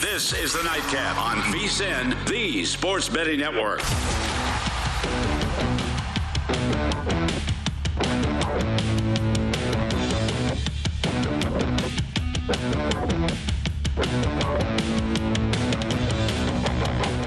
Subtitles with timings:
[0.00, 3.80] This is the Nightcap on VSIN, the Sports Betting Network.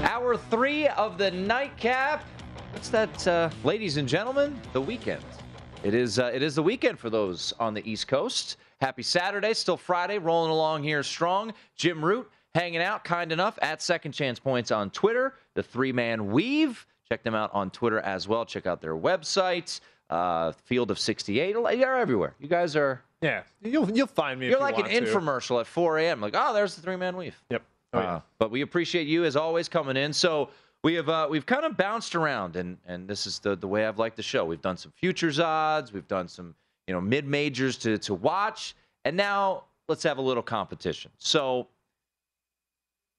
[0.04, 2.24] Hour three of the Nightcap.
[2.72, 4.60] What's that, uh, ladies and gentlemen?
[4.72, 5.26] The weekend.
[5.84, 6.20] It is.
[6.20, 8.56] Uh, it is the weekend for those on the East Coast.
[8.80, 9.54] Happy Saturday.
[9.54, 10.18] Still Friday.
[10.18, 11.54] Rolling along here strong.
[11.76, 15.36] Jim Root hanging out, kind enough, at Second Chance Points on Twitter.
[15.54, 16.86] The three man weave.
[17.10, 18.46] Check them out on Twitter as well.
[18.46, 19.80] Check out their website.
[20.10, 21.56] Uh, Field of 68.
[21.78, 22.36] You're everywhere.
[22.40, 23.02] You guys are.
[23.22, 24.48] Yeah, you'll you'll find me.
[24.48, 25.02] You're like you an to.
[25.12, 26.22] infomercial at 4 a.m.
[26.22, 27.42] Like, oh, there's the three man weave.
[27.50, 27.64] Yep.
[27.94, 28.16] Oh, yeah.
[28.16, 30.14] Uh, but we appreciate you as always coming in.
[30.14, 30.50] So
[30.84, 33.86] we have uh, we've kind of bounced around, and and this is the the way
[33.88, 34.46] I've liked the show.
[34.46, 36.54] We've done some futures odds, we've done some
[36.88, 41.12] you know mid majors to to watch, and now let's have a little competition.
[41.18, 41.68] So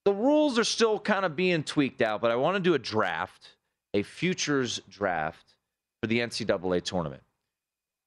[0.05, 2.79] the rules are still kind of being tweaked out, but I want to do a
[2.79, 3.57] draft,
[3.95, 5.55] a futures draft
[6.01, 7.23] for the NCAA tournament.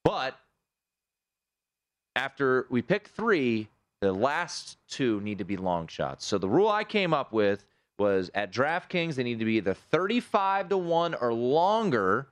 [0.04, 0.36] But
[2.16, 3.68] after we pick three,
[4.02, 6.26] the last two need to be long shots.
[6.26, 7.66] So the rule I came up with
[8.00, 12.28] was at DraftKings, they need to be either 35 to 1 or longer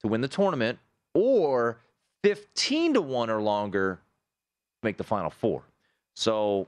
[0.00, 0.78] to win the tournament,
[1.12, 1.76] or
[2.22, 5.62] 15 to 1 or longer to make the final four.
[6.14, 6.66] So,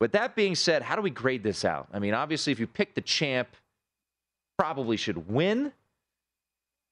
[0.00, 1.88] with that being said, how do we grade this out?
[1.92, 3.48] I mean, obviously, if you pick the champ,
[4.58, 5.72] probably should win.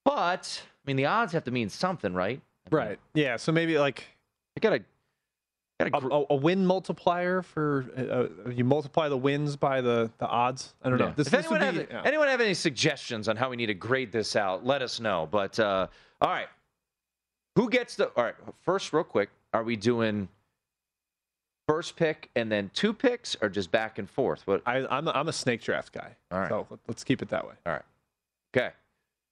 [0.04, 2.40] But, I mean, the odds have to mean something, right?
[2.70, 2.98] I mean, Right.
[3.14, 3.36] Yeah.
[3.36, 4.04] So maybe like
[4.56, 4.82] I gotta
[5.80, 10.26] a, a, a win multiplier for uh, uh, you multiply the wins by the the
[10.26, 10.74] odds.
[10.82, 11.06] I don't Yeah.
[11.06, 11.12] know.
[11.16, 12.02] This, if this anyone have, yeah.
[12.04, 15.28] anyone have any suggestions on how we need to grade this out, let us know.
[15.30, 15.86] But uh,
[16.20, 16.48] all right,
[17.58, 18.06] who gets the?
[18.16, 20.28] All right, first, real quick, are we doing
[21.66, 24.46] first pick and then two picks, or just back and forth?
[24.46, 24.62] What?
[24.64, 26.14] I, I'm a, I'm a snake draft guy.
[26.30, 26.48] All right.
[26.48, 27.54] So let- let's keep it that way.
[27.66, 27.82] All right,
[28.56, 28.70] okay.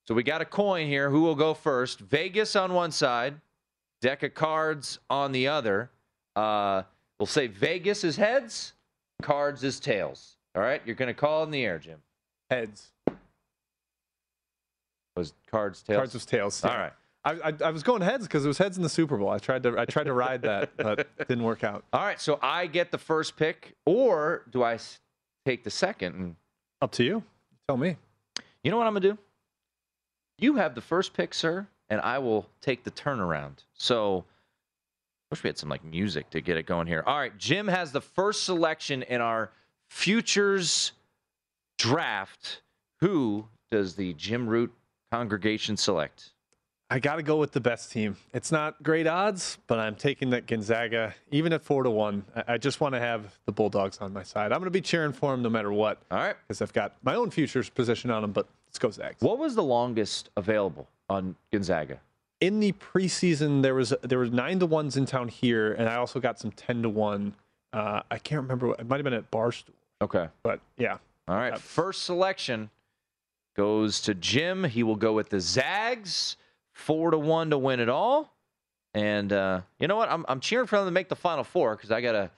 [0.08, 1.08] So we got a coin here.
[1.08, 2.00] Who will go first?
[2.00, 3.40] Vegas on one side,
[4.00, 5.90] deck of cards on the other.
[6.34, 6.82] Uh,
[7.20, 8.72] we'll say Vegas is heads,
[9.22, 10.36] cards is tails.
[10.56, 12.02] All right, you're gonna call in the air, Jim.
[12.50, 12.88] Heads.
[15.16, 15.98] Was cards tails?
[15.98, 16.64] Cards was tails.
[16.64, 16.80] All yeah.
[16.80, 16.92] right.
[17.26, 19.28] I, I, I was going heads because it was heads in the Super Bowl.
[19.28, 21.84] I tried to I tried to ride that, but didn't work out.
[21.92, 25.00] All right, so I get the first pick, or do I s-
[25.44, 26.14] take the second?
[26.14, 26.36] And
[26.80, 27.22] Up to you.
[27.68, 27.96] Tell me.
[28.62, 29.18] you know what I'm gonna do?
[30.38, 33.64] You have the first pick, sir, and I will take the turnaround.
[33.74, 34.24] So,
[35.30, 37.02] wish we had some like music to get it going here.
[37.06, 39.50] All right, Jim has the first selection in our
[39.90, 40.92] futures
[41.78, 42.62] draft.
[43.00, 44.72] Who does the Jim Root
[45.12, 46.30] congregation select?
[46.88, 48.16] I got to go with the best team.
[48.32, 52.24] It's not great odds, but I'm taking that Gonzaga, even at four to one.
[52.46, 54.52] I, just want to have the Bulldogs on my side.
[54.52, 56.36] I'm going to be cheering for them no matter what, All right.
[56.46, 58.30] because I've got my own futures position on them.
[58.30, 59.16] But let's go Zags.
[59.20, 61.98] What was the longest available on Gonzaga?
[62.40, 65.96] In the preseason, there was there was nine to ones in town here, and I
[65.96, 67.34] also got some ten to one.
[67.72, 68.68] Uh, I can't remember.
[68.68, 69.70] what- It might have been at Barstool,
[70.02, 70.28] Okay.
[70.44, 71.52] but yeah, All right.
[71.54, 71.58] Yep.
[71.60, 72.70] First selection
[73.56, 74.64] goes to Jim.
[74.64, 76.36] He will go with the Zags,
[76.76, 78.32] four to one to win it all.
[78.94, 80.08] And uh, you know what?
[80.10, 82.30] I'm I'm cheering for them to make the final four because I gotta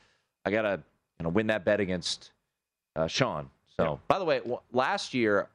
[0.45, 0.81] I gotta
[1.19, 2.31] you know win that bet against
[2.97, 3.51] uh, Sean.
[3.77, 3.99] So Yep.
[4.09, 5.49] by the way, w- last year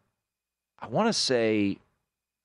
[0.80, 1.78] I want to say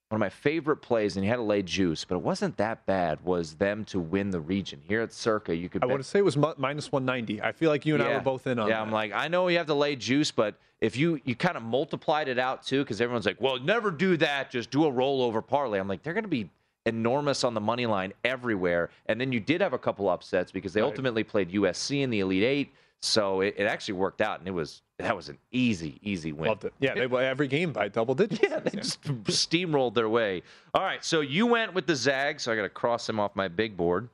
[0.09, 2.87] one of my favorite plays, and he had to lay juice, but it wasn't that
[2.87, 3.23] bad.
[3.25, 5.55] Was them to win the region here at Circa?
[5.55, 7.43] You could I bet want to say it was mi- minus one ninety.
[7.43, 8.69] I feel like you and I were both in on.
[8.69, 8.83] yeah, that.
[8.83, 11.63] I'm like, I know you have to lay juice, but if you you kind of
[11.63, 14.51] multiplied it out too, because everyone's like, well, never do that.
[14.51, 15.79] Just do a rollover parlay.
[15.79, 16.49] I'm like, they're going to be
[16.87, 18.89] enormous on the money line everywhere.
[19.07, 20.87] And then you did have a couple upsets because they Right.
[20.87, 22.73] ultimately played USC in the Elite Eight.
[23.01, 26.49] So it, it actually worked out, and it was that was an easy, easy win.
[26.49, 26.73] Loved it.
[26.81, 28.41] Yeah, they won every game by double digits.
[28.43, 30.43] Yeah, they just steamrolled their way.
[30.75, 33.37] All right, so you went with the Zags, so I got to cross them off
[33.37, 34.09] my big board.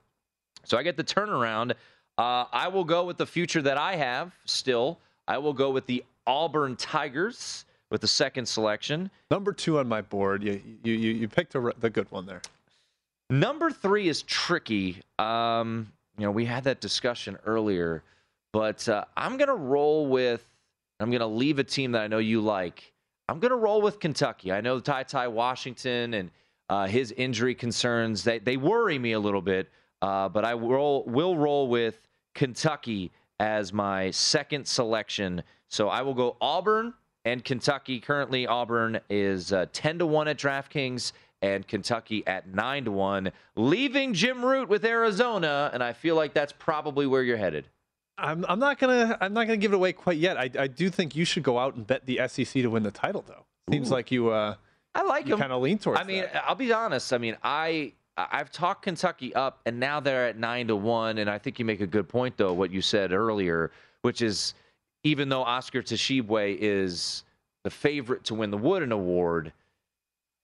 [0.64, 1.72] So I get the turnaround.
[2.18, 4.98] Uh, I will go with the future that I have still.
[5.26, 9.10] I will go with the Auburn Tigers with the second selection.
[9.30, 10.42] Number two on my board.
[10.42, 12.42] You you you, you picked a, the good one there.
[13.30, 15.00] Number three is tricky.
[15.18, 18.02] Um, you know, we had that discussion earlier,
[18.54, 20.48] but uh, I'm gonna roll with.
[21.00, 22.92] I'm gonna leave a team that I know you like.
[23.28, 24.52] I'm gonna roll with Kentucky.
[24.52, 26.30] I know TyTy Washington and
[26.68, 29.72] uh, his injury concerns they they worry me a little bit,
[30.02, 32.00] uh, but I roll will roll with
[32.36, 33.10] Kentucky
[33.40, 35.42] as my second selection.
[35.66, 37.98] So I will go Auburn and Kentucky.
[37.98, 41.10] Currently, Auburn is uh, 10 to 1 at DraftKings
[41.42, 45.70] and Kentucky at 9 to 1, leaving Jim Root with Arizona.
[45.74, 47.68] And I feel like that's probably where you're headed.
[48.16, 50.36] I'm, I'm not gonna I'm not gonna give it away quite yet.
[50.38, 52.90] I, I do think you should go out and bet the SEC to win the
[52.90, 53.44] title, though.
[53.70, 53.94] Seems Ooh.
[53.94, 54.54] like you uh
[54.94, 55.40] I like you him.
[55.40, 56.00] kind of lean towards.
[56.00, 56.44] I mean, that.
[56.46, 57.12] I'll be honest.
[57.12, 61.18] I mean, I I've talked Kentucky up, and now they're at nine to one.
[61.18, 63.72] And I think you make a good point, though, what you said earlier,
[64.02, 64.54] which is
[65.02, 67.24] even though Oscar Tshiebwe is
[67.64, 69.52] the favorite to win the Wooden Award,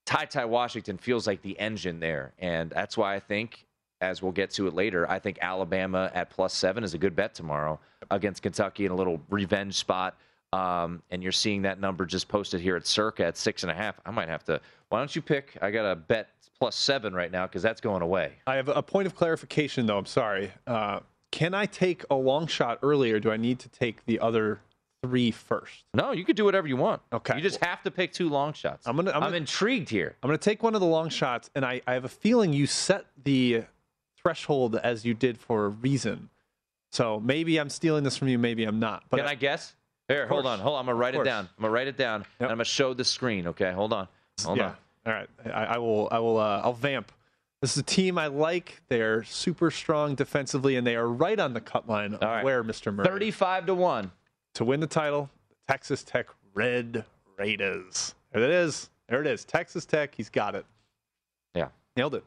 [0.07, 3.65] TyTy Washington feels like the engine there, and that's why I think,
[4.01, 7.15] as we'll get to it later, I think Alabama at plus seven is a good
[7.15, 7.79] bet tomorrow
[8.11, 10.17] against Kentucky in a little revenge spot.
[10.53, 13.75] Um, and you're seeing that number just posted here at Circa at six and a
[13.75, 14.01] half.
[14.05, 14.61] I might have to.
[14.89, 15.57] Why don't you pick?
[15.63, 18.33] I got a bet plus seven right now because that's going away.
[18.47, 19.99] I have a point of clarification, though.
[19.99, 20.51] I'm sorry.
[20.67, 21.01] Uh,
[21.31, 23.21] can I take a long shot earlier?
[23.21, 24.61] Do I need to take the other
[25.05, 25.85] three first?
[25.95, 27.01] No, you could do whatever you want.
[27.13, 27.37] Okay.
[27.37, 28.89] You just have to pick two long shots.
[28.89, 30.17] I'm gonna- I'm I'm gonna- intrigued here.
[30.21, 32.53] I'm going to take one of the long shots, and I, I have a feeling
[32.53, 33.63] you set the
[34.23, 36.31] threshold as you did for a reason.
[36.91, 39.05] So maybe I'm stealing this from you, maybe I'm not.
[39.11, 39.75] But Can I guess?
[40.09, 40.81] Here, hold on, hold on.
[40.81, 41.49] I'm gonna write it down.
[41.57, 43.47] I'm gonna write it down, and I'm gonna show the screen.
[43.47, 44.09] Okay, hold on,
[44.43, 44.71] hold yeah.
[44.71, 44.77] on.
[45.07, 45.29] All right.
[45.47, 46.09] I, I will.
[46.11, 46.39] I will.
[46.39, 47.13] Uh, I'll vamp.
[47.61, 48.81] This is a team I like.
[48.89, 52.45] They're super strong defensively, and they are right on the cut line of All right.
[52.45, 52.93] where Mr.
[52.93, 54.11] Murray Thirty-five to one.
[54.55, 55.31] to win the title.
[55.69, 57.05] Texas Tech Red
[57.39, 58.15] Raiders.
[58.33, 58.91] There it is.
[59.09, 59.45] There it is.
[59.45, 60.15] Texas Tech.
[60.15, 60.67] He's got it.
[61.55, 61.69] Yeah.
[61.97, 62.25] Nailed it.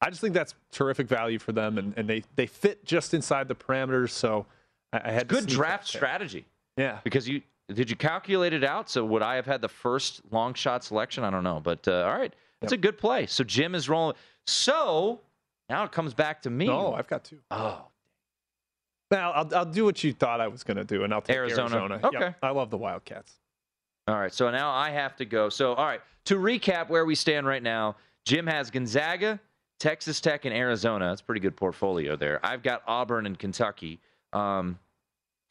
[0.00, 3.48] I just think that's terrific value for them, and, and they they fit just inside
[3.48, 4.10] the parameters.
[4.10, 4.46] So
[4.92, 6.98] I, I had to Good draft strategy Yeah.
[7.04, 7.42] because you
[7.72, 8.88] did you calculate it out?
[8.90, 11.22] So would I have had the first long shot selection?
[11.22, 13.26] I don't know, but uh, all right, that's a good play.
[13.26, 14.16] So Jim is rolling.
[14.46, 15.20] So
[15.68, 16.66] now it comes back to me.
[16.66, 17.38] No, I've got two.
[17.50, 17.84] oh,
[19.10, 21.36] Now I'll, I'll do what you thought I was going to do, and I'll take
[21.36, 21.76] Arizona.
[21.76, 22.00] Arizona.
[22.04, 22.18] Okay.
[22.20, 22.36] Yep.
[22.42, 23.34] I love the Wildcats.
[24.08, 25.48] All right, so now I have to go.
[25.50, 27.94] So, all right, to recap where we stand right now,
[28.24, 29.38] Jim has Gonzaga,
[29.80, 31.06] Texas Tech, and Arizona.
[31.06, 32.38] That's a pretty good portfolio there.
[32.44, 33.98] I've got Auburn and Kentucky.
[34.32, 34.78] Um,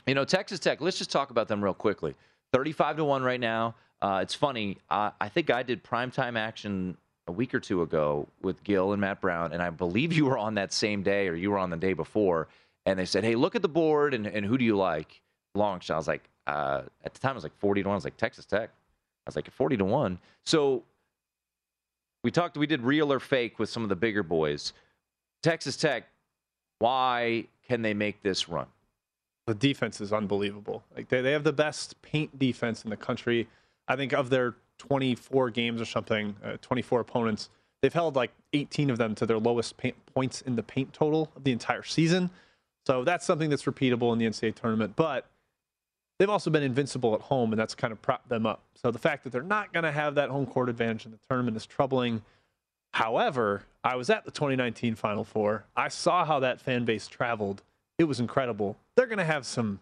[0.07, 0.79] you know, Texas Tech.
[0.79, 2.15] Let's just talk about them real quickly.
[2.53, 3.75] Thirty-five to one right now.
[4.01, 4.77] Uh, it's funny.
[4.89, 6.95] Uh, I think I did primetime action
[7.27, 10.37] a week or two ago with Gil and Matt Brown, and I believe you were
[10.37, 12.47] on that same day, or you were on the day before.
[12.85, 15.21] And they said, "Hey, look at the board, and, and who do you like?"
[15.55, 15.95] Long shot.
[15.95, 17.95] I was like, uh, at the time, it was like forty to one.
[17.95, 18.69] I was like, Texas Tech.
[18.69, 20.19] I was like, forty to one.
[20.45, 20.83] So
[22.23, 22.57] we talked.
[22.57, 24.73] We did real or fake with some of the bigger boys.
[25.43, 26.05] Texas Tech.
[26.79, 28.67] Why can they make this run?
[29.47, 30.83] The defense is unbelievable.
[30.95, 33.47] Like they, they have the best paint defense in the country.
[33.87, 37.49] I think of their 24 games or something, uh, 24 opponents,
[37.81, 41.29] they've held like 18 of them to their lowest paint points in the paint total
[41.35, 42.29] of the entire season.
[42.87, 44.95] So that's something that's repeatable in the NCAA tournament.
[44.95, 45.25] But
[46.19, 48.61] they've also been invincible at home, and that's kind of propped them up.
[48.75, 51.19] So the fact that they're not going to have that home court advantage in the
[51.29, 52.21] tournament is troubling.
[52.93, 55.65] However, I was at the 2019 Final Four.
[55.75, 57.63] I saw how that fan base traveled.
[57.97, 58.77] It was incredible.
[58.95, 59.79] They're going to have some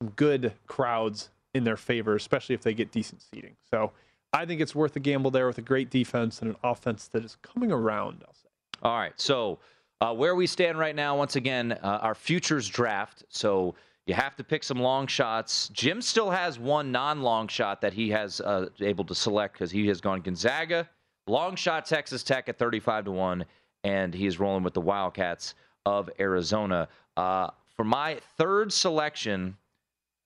[0.00, 3.56] some good crowds in their favor, especially if they get decent seating.
[3.70, 3.90] So
[4.32, 7.24] I think it's worth a gamble there with a great defense and an offense that
[7.24, 8.22] is coming around.
[8.26, 8.48] I'll say.
[8.82, 9.12] All right.
[9.16, 9.58] So
[10.00, 13.24] uh, where we stand right now, once again, uh, our futures draft.
[13.28, 13.74] So
[14.08, 15.68] you have to pick some long shots.
[15.68, 19.86] Jim still has one non-long shot that he has uh, able to select because he
[19.86, 20.88] has gone Gonzaga,
[21.26, 23.44] long shot Texas Tech at 35 to one,
[23.84, 26.88] and he is rolling with the Wildcats of Arizona.
[27.18, 29.58] Uh, for my third selection,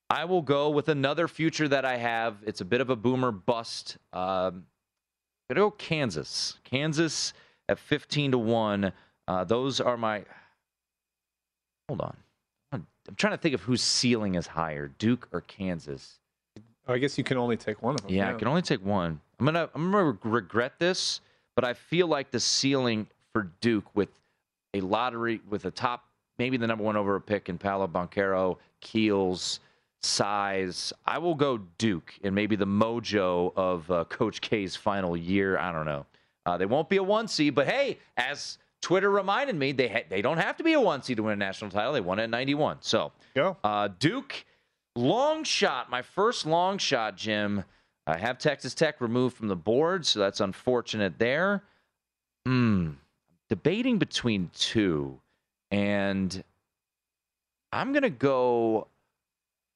[0.08, 2.36] I will go with another future that I have.
[2.46, 3.98] It's a bit of a boomer bust.
[4.12, 4.64] Um,
[5.50, 6.56] I'm gonna go Kansas.
[6.62, 7.32] Kansas
[7.68, 8.92] at 15 to 1.
[9.26, 10.24] Uh, those are my.
[11.88, 12.16] Hold on.
[13.08, 16.18] I'm trying to think of whose ceiling is higher, Duke or Kansas.
[16.86, 18.10] I guess you can only take one of them.
[18.10, 19.20] Yeah, I can only take one.
[19.38, 21.20] I'm gonna I'm gonna regret this,
[21.54, 24.08] but I feel like the ceiling for Duke with
[24.74, 26.04] a lottery with a top
[26.38, 29.60] maybe the number one overall pick in Paolo Banchero, Keels,
[30.00, 30.92] size.
[31.06, 35.58] I will go Duke and maybe the mojo of uh, Coach K's final year.
[35.58, 36.06] I don't know.
[36.44, 40.04] Uh, they won't be a one seed, but hey, as Twitter reminded me, they ha-
[40.10, 41.92] they don't have to be a one seed to win a national title.
[41.92, 42.78] They won it in '91.
[42.80, 43.56] So Go.
[43.64, 44.44] uh, Duke,
[44.96, 45.88] long shot.
[45.88, 47.64] My first long shot, Jim.
[48.06, 51.62] I have Texas Tech removed from the board, so that's unfortunate there.
[52.44, 52.90] Hmm.
[53.48, 55.20] Debating between two,
[55.70, 56.42] and
[57.72, 58.88] I'm gonna go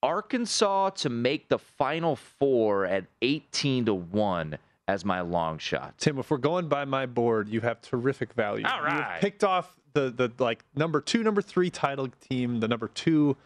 [0.03, 4.59] Arkansas to make the Final Four at 18 to one
[4.89, 5.99] as my long shot.
[5.99, 8.65] Tim, if we're going by my board, you have terrific value.
[8.67, 12.89] All You've picked off the the like number two, number three title team, the number
[12.89, 13.37] two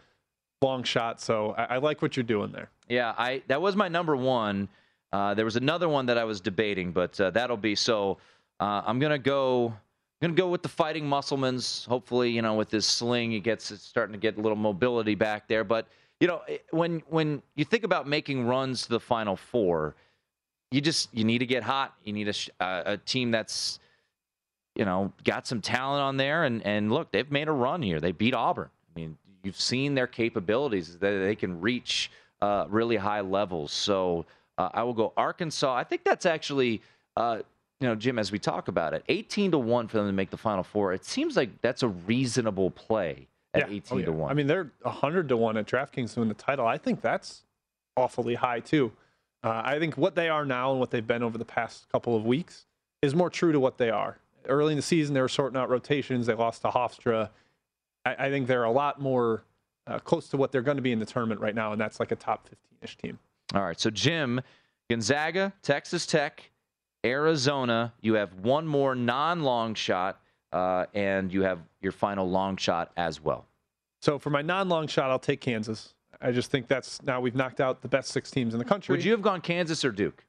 [0.61, 1.19] long shot.
[1.19, 2.69] So I, I like what you're doing there.
[2.87, 4.69] Yeah, I that was my number one.
[5.11, 8.17] Uh, there was another one that I was debating, but uh, that'll be so.
[8.59, 9.67] Uh, I'm gonna go.
[10.21, 11.87] I'm gonna go with the Fighting Musselmans.
[11.87, 15.15] Hopefully, you know, with this sling, it gets it's starting to get a little mobility
[15.15, 15.63] back there.
[15.63, 15.87] But
[16.19, 19.95] you know, when when you think about making runs to the Final Four,
[20.71, 21.93] you just you need to get hot.
[22.03, 23.79] You need a uh, a team that's
[24.75, 26.45] you know got some talent on there.
[26.45, 27.99] And and look, they've made a run here.
[27.99, 28.69] They beat Auburn.
[28.95, 32.09] I mean, you've seen their capabilities that they can reach
[32.41, 33.71] uh, really high levels.
[33.71, 34.25] So
[34.57, 35.75] uh, I will go Arkansas.
[35.75, 36.81] I think that's actually.
[37.15, 37.39] Uh,
[37.81, 40.29] you know, Jim, as we talk about it, 18 to 1 for them to make
[40.29, 40.93] the Final Four.
[40.93, 43.75] It seems like that's a reasonable play at Yeah.
[43.77, 44.29] 18 Oh, to 1.
[44.29, 46.67] I mean, they're 100 to 1 at DraftKings to win the title.
[46.67, 47.41] I think that's
[47.97, 48.91] awfully high, too.
[49.43, 52.15] Uh, I think what they are now and what they've been over the past couple
[52.15, 52.65] of weeks
[53.01, 54.17] is more true to what they are.
[54.45, 56.27] Early in the season, they were sorting out rotations.
[56.27, 57.29] They lost to Hofstra.
[58.05, 59.43] I, I think they're a lot more
[59.87, 61.99] uh, close to what they're going to be in the tournament right now, and that's
[61.99, 63.19] like a top 15 ish team.
[63.53, 63.79] All right.
[63.79, 64.41] So, Jim,
[64.89, 66.51] Gonzaga, Texas Tech,
[67.05, 67.93] Arizona.
[68.01, 70.21] You have one more non long shot,
[70.51, 73.45] uh, and you have your final long shot as well.
[74.01, 75.93] So for my non long shot, I'll take Kansas.
[76.21, 78.93] I just think that's now we've knocked out the best six teams in the country.
[78.93, 80.23] Would you have gone Kansas or Duke?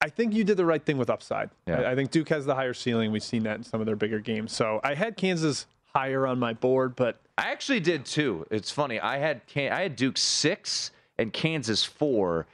[0.00, 1.50] I think you did the right thing with upside.
[1.66, 1.80] Yeah.
[1.82, 3.12] I, I think Duke has the higher ceiling.
[3.12, 4.52] We've seen that in some of their bigger games.
[4.52, 8.46] So I had Kansas higher on my board, but I actually did too.
[8.50, 8.98] It's funny.
[9.00, 12.46] I had Can- I had Duke six and Kansas four,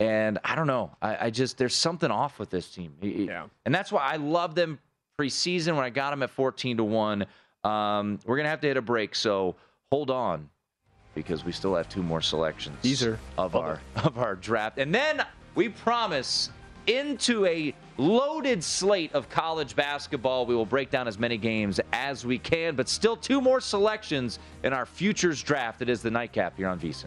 [0.00, 0.92] and I don't know.
[1.02, 2.94] I, I just there's something off with this team.
[3.02, 3.46] It- Yeah.
[3.66, 4.78] and that's why I love them
[5.20, 7.26] preseason when I got them at 14 to one.
[7.64, 9.56] Um, we're gonna have to hit a break, so
[9.92, 10.48] hold on
[11.14, 12.76] because we still have two more selections.
[12.82, 13.18] Teaser.
[13.38, 15.22] of our of our draft, and then
[15.54, 16.50] we promise
[16.86, 20.46] into a loaded slate of college basketball.
[20.46, 24.38] We will break down as many games as we can, but still two more selections
[24.62, 25.80] in our futures draft.
[25.82, 27.06] It is the nightcap here on VSiN.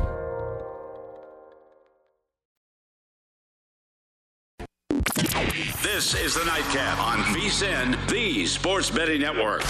[5.93, 9.61] This is the Nightcap on VSIN, the Sports Betting Network.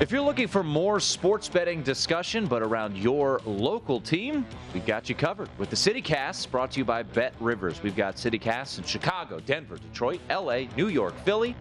[0.00, 5.08] If you're looking for more sports betting discussion, but around your local team, we've got
[5.08, 7.82] you covered with the CityCast brought to you by BetRivers.
[7.82, 11.56] We've got CityCasts in Chicago, Denver, Detroit, LA, New York, Philly,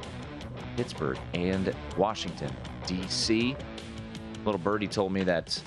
[0.79, 2.49] Pittsburgh, and Washington,
[2.87, 3.53] D.C.
[4.45, 5.61] Little Birdie told me that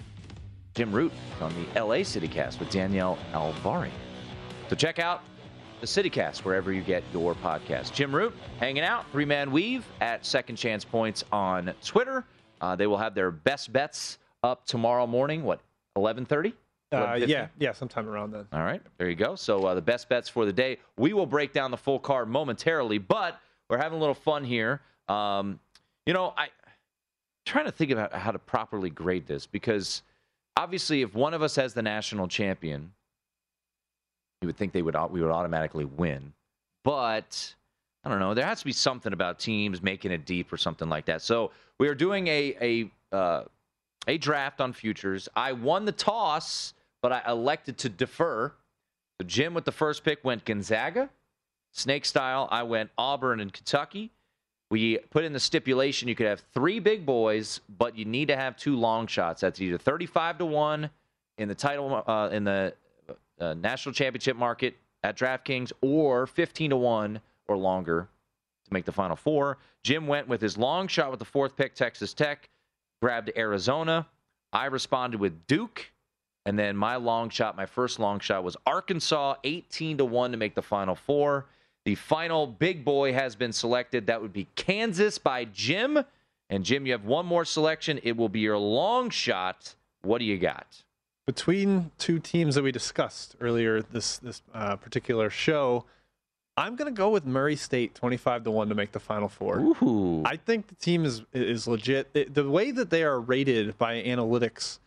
[0.75, 3.91] Jim Root is on the LA CityCast with Danielle Alvari.
[4.71, 5.23] So check out
[5.83, 7.93] the CityCast wherever you get your podcast.
[7.93, 12.25] Jim Root hanging out, three man weave at Second Chance Points on Twitter.
[12.63, 15.43] Uh, they will have their best bets up tomorrow morning.
[15.45, 15.61] What,
[15.95, 16.55] 11:30?
[16.91, 18.47] uh, yeah, yeah, sometime around then.
[18.51, 19.35] All right, there you go.
[19.35, 20.79] So uh, the best bets for the day.
[20.97, 23.39] We will break down the full card momentarily, but
[23.69, 24.81] we're having a little fun here.
[25.09, 25.61] Um,
[26.07, 26.49] you know, I
[27.45, 30.03] trying to think about how to properly grade this because
[30.57, 32.93] obviously, if one of us has the national champion,
[34.41, 36.33] you would think they would we would automatically win.
[36.85, 37.55] But
[38.05, 38.35] I don't know.
[38.35, 41.23] There has to be something about teams making it deep or something like that.
[41.23, 43.45] So we are doing a a uh,
[44.09, 45.29] a draft on futures.
[45.37, 48.53] I won the toss, but I elected to defer.
[49.21, 51.11] So Jim with the first pick went Gonzaga.
[51.75, 54.11] Snake style, I went Auburn and Kentucky.
[54.73, 58.37] We put in the stipulation you could have three big boys, but you need to
[58.37, 59.43] have two long shots.
[59.43, 60.89] That's either 35 to 1
[61.37, 62.73] in the title uh, in the
[63.39, 68.09] uh, national championship market at DraftKings or 15 to 1 or longer
[68.65, 69.59] to make the final four.
[69.83, 72.49] Jim went with his long shot with the fourth pick, Texas Tech,
[73.03, 74.07] grabbed Arizona.
[74.55, 75.93] I responded with Duke.
[76.47, 80.39] And then my long shot, my first long shot was Arkansas, 18 to 1 to
[80.39, 81.45] make the final four.
[81.85, 84.07] The final big boy has been selected.
[84.07, 86.05] That would be Kansas by Jim.
[86.49, 87.99] And Jim, you have one more selection.
[88.03, 89.75] It will be your long shot.
[90.03, 90.85] What do you got?
[91.27, 95.85] Between two teams that we discussed earlier this this uh, particular show,
[96.57, 99.61] I'm going to go with Murray State 25 to 1 to make the final four.
[99.61, 100.23] Ooh.
[100.25, 102.09] I think the team is is legit.
[102.13, 104.79] It, the way that they are rated by analytics,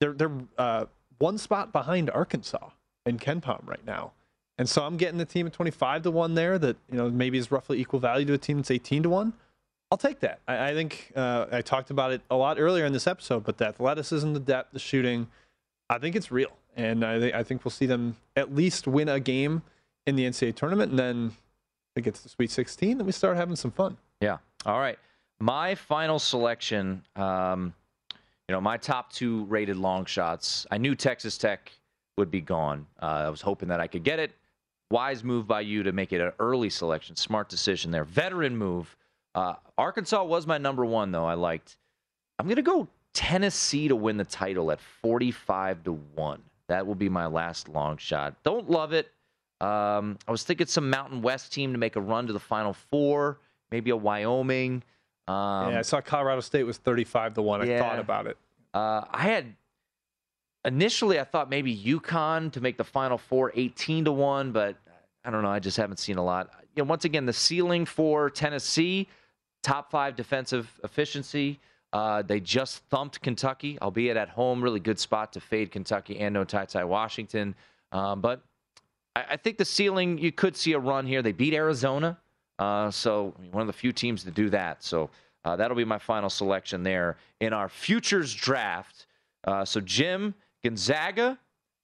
[0.00, 0.84] they're they're uh,
[1.18, 2.70] one spot behind Arkansas
[3.04, 4.12] and KenPom right now.
[4.58, 7.38] And so I'm getting the team at 25 to 1 there that, you know, maybe
[7.38, 9.32] is roughly equal value to a team that's 18 to 1.
[9.90, 10.40] I'll take that.
[10.46, 13.58] I, I think uh, I talked about it a lot earlier in this episode, but
[13.58, 15.28] the athleticism, the depth, the shooting,
[15.90, 16.52] I think it's real.
[16.76, 19.62] And I, th- I think we'll see them at least win a game
[20.06, 20.90] in the NCAA tournament.
[20.90, 21.32] And then
[21.96, 23.96] it gets to the Sweet 16, then we start having some fun.
[24.20, 24.38] Yeah.
[24.64, 24.98] All right.
[25.40, 27.74] My final selection, um,
[28.48, 30.66] you know, my top two rated long shots.
[30.70, 31.72] I knew Texas Tech
[32.16, 32.86] would be gone.
[33.00, 34.32] Uh, I was hoping that I could get it.
[34.92, 37.16] Wise move by you to make it an early selection.
[37.16, 38.04] Smart decision there.
[38.04, 38.94] Veteran move.
[39.34, 41.24] Uh, Arkansas was my number one, though.
[41.24, 41.78] I liked.
[42.38, 46.42] I'm going to go Tennessee to win the title at 45 to 1.
[46.68, 48.36] That will be my last long shot.
[48.42, 49.10] Don't love it.
[49.62, 52.74] Um, I was thinking some Mountain West team to make a run to the Final
[52.74, 53.38] Four,
[53.70, 54.82] maybe a Wyoming.
[55.26, 57.62] Um, yeah, I saw Colorado State was 35 to 1.
[57.62, 57.78] I yeah.
[57.78, 58.36] thought about it.
[58.74, 59.54] Uh, I had
[60.64, 64.76] initially I thought maybe UConn to make the Final Four 18 to 1, but
[65.24, 65.50] I don't know.
[65.50, 66.50] I just haven't seen a lot.
[66.74, 69.08] You know, once again, the ceiling for Tennessee,
[69.62, 71.60] top five defensive efficiency.
[71.92, 74.62] Uh, they just thumped Kentucky, albeit at home.
[74.62, 77.54] Really good spot to fade Kentucky and no TyTy Washington.
[77.92, 78.42] Um, but
[79.14, 81.20] I, I, think the ceiling, you could see a run here.
[81.20, 82.18] They beat Arizona.
[82.58, 84.82] Uh, so one of the few teams to do that.
[84.82, 85.10] So
[85.44, 89.06] uh, that'll be my final selection there in our futures draft.
[89.44, 91.38] Uh, so Jim, Gonzaga,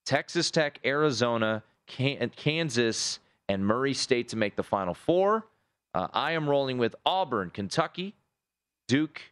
[0.07, 5.47] Texas Tech, Arizona, Kansas, and Murray State to make the Final Four.
[5.95, 8.15] Uh, I am rolling with Auburn, Kentucky,
[8.87, 9.23] Duke,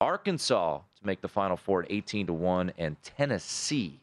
[0.00, 4.00] Arkansas to make the Final Four at 18 to 1, and Tennessee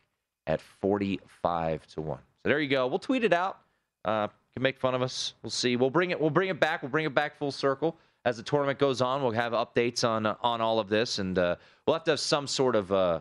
[0.47, 2.19] at 45 to 1.
[2.43, 2.88] So there you go.
[2.88, 3.60] We'll tweet it out.
[4.05, 5.34] Uh, can make fun of us.
[5.43, 5.75] We'll see.
[5.75, 6.19] We'll bring it.
[6.19, 6.82] We'll bring it back.
[6.82, 9.21] We'll bring it back full circle as the tournament goes on.
[9.21, 11.55] We'll have updates on uh, on all of this, and uh,
[11.86, 13.19] we'll have to have some sort of uh,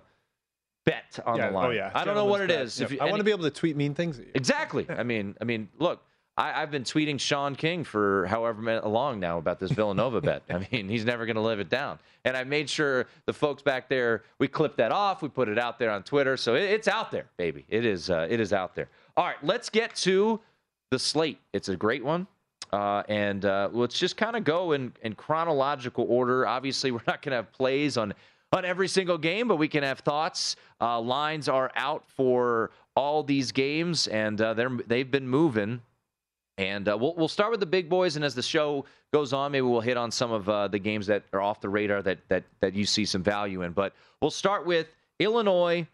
[0.84, 1.66] bet on yeah, the line.
[1.66, 2.62] Oh yeah, I don't know what it bet.
[2.62, 2.80] is.
[2.80, 2.90] Yep.
[2.92, 4.20] You, I want to be able to tweet mean things.
[4.34, 4.86] Exactly.
[4.88, 6.02] I mean, I mean, look,
[6.38, 10.42] I, have been tweeting Sean King for however long now about this Villanova bet.
[10.48, 11.98] I mean, he's never going to live it down.
[12.24, 15.58] And I made sure the folks back there, we clipped that off, we put it
[15.58, 17.64] out there on Twitter, so it, it's out there, baby.
[17.68, 18.08] It is.
[18.08, 18.88] Uh, it is out there.
[19.16, 20.40] All right, let's get to
[20.92, 21.40] the slate.
[21.52, 22.28] It's a great one.
[22.72, 26.46] Uh, and uh, let's just kind of go in, in chronological order.
[26.46, 28.14] Obviously, we're not going to have plays on
[28.52, 30.56] on every single game, but we can have thoughts.
[30.80, 35.82] Uh, lines are out for all these games, and uh, they're they've been moving.
[36.58, 39.52] And uh, we'll we'll start with the big boys, and as the show goes on,
[39.52, 42.18] maybe we'll hit on some of uh, the games that are off the radar that
[42.28, 43.70] that that you see some value in.
[43.70, 44.88] But we'll start with
[45.20, 45.86] Illinois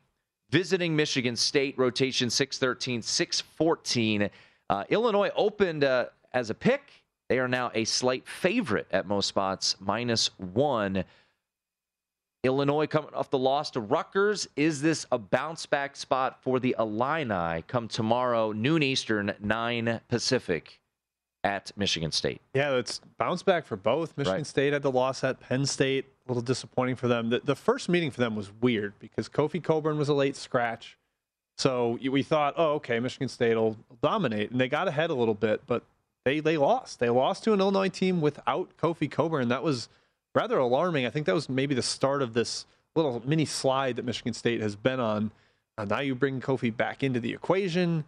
[0.50, 4.30] visiting Michigan State, rotation 613, 614.
[4.70, 7.04] Uh, Illinois opened uh, as a pick.
[7.28, 11.04] They are now a slight favorite at most spots, minus one.
[12.44, 14.46] Illinois coming off the loss to Rutgers.
[14.54, 20.80] Is this a bounce back spot for the Illini come tomorrow, noon Eastern, 9 Pacific
[21.42, 22.42] at Michigan State?
[22.52, 24.16] Yeah, it's bounce back for both.
[24.16, 24.46] Michigan right.
[24.46, 26.04] State had the loss at Penn State.
[26.26, 27.30] A little disappointing for them.
[27.30, 30.98] The, the first meeting for them was weird because Kofi Cockburn was a late scratch.
[31.56, 34.50] So we thought, oh, okay, Michigan State will dominate.
[34.50, 35.82] And they got ahead a little bit, but
[36.24, 36.98] they, they lost.
[36.98, 39.48] They lost to an Illinois team without Kofi Cockburn.
[39.48, 39.88] That was–
[40.34, 41.06] rather alarming.
[41.06, 44.60] I think that was maybe the start of this little mini slide that Michigan State
[44.60, 45.30] has been on.
[45.76, 48.04] Uh, now you bring Kofi back into the equation.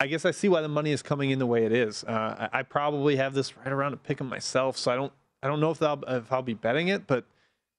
[0.00, 2.04] I guess I see why the money is coming in the way it is.
[2.04, 5.12] Uh, I, I, probably have this right around to pick them myself, so I don't
[5.42, 7.24] I don't know if I'll if I'll be betting it, but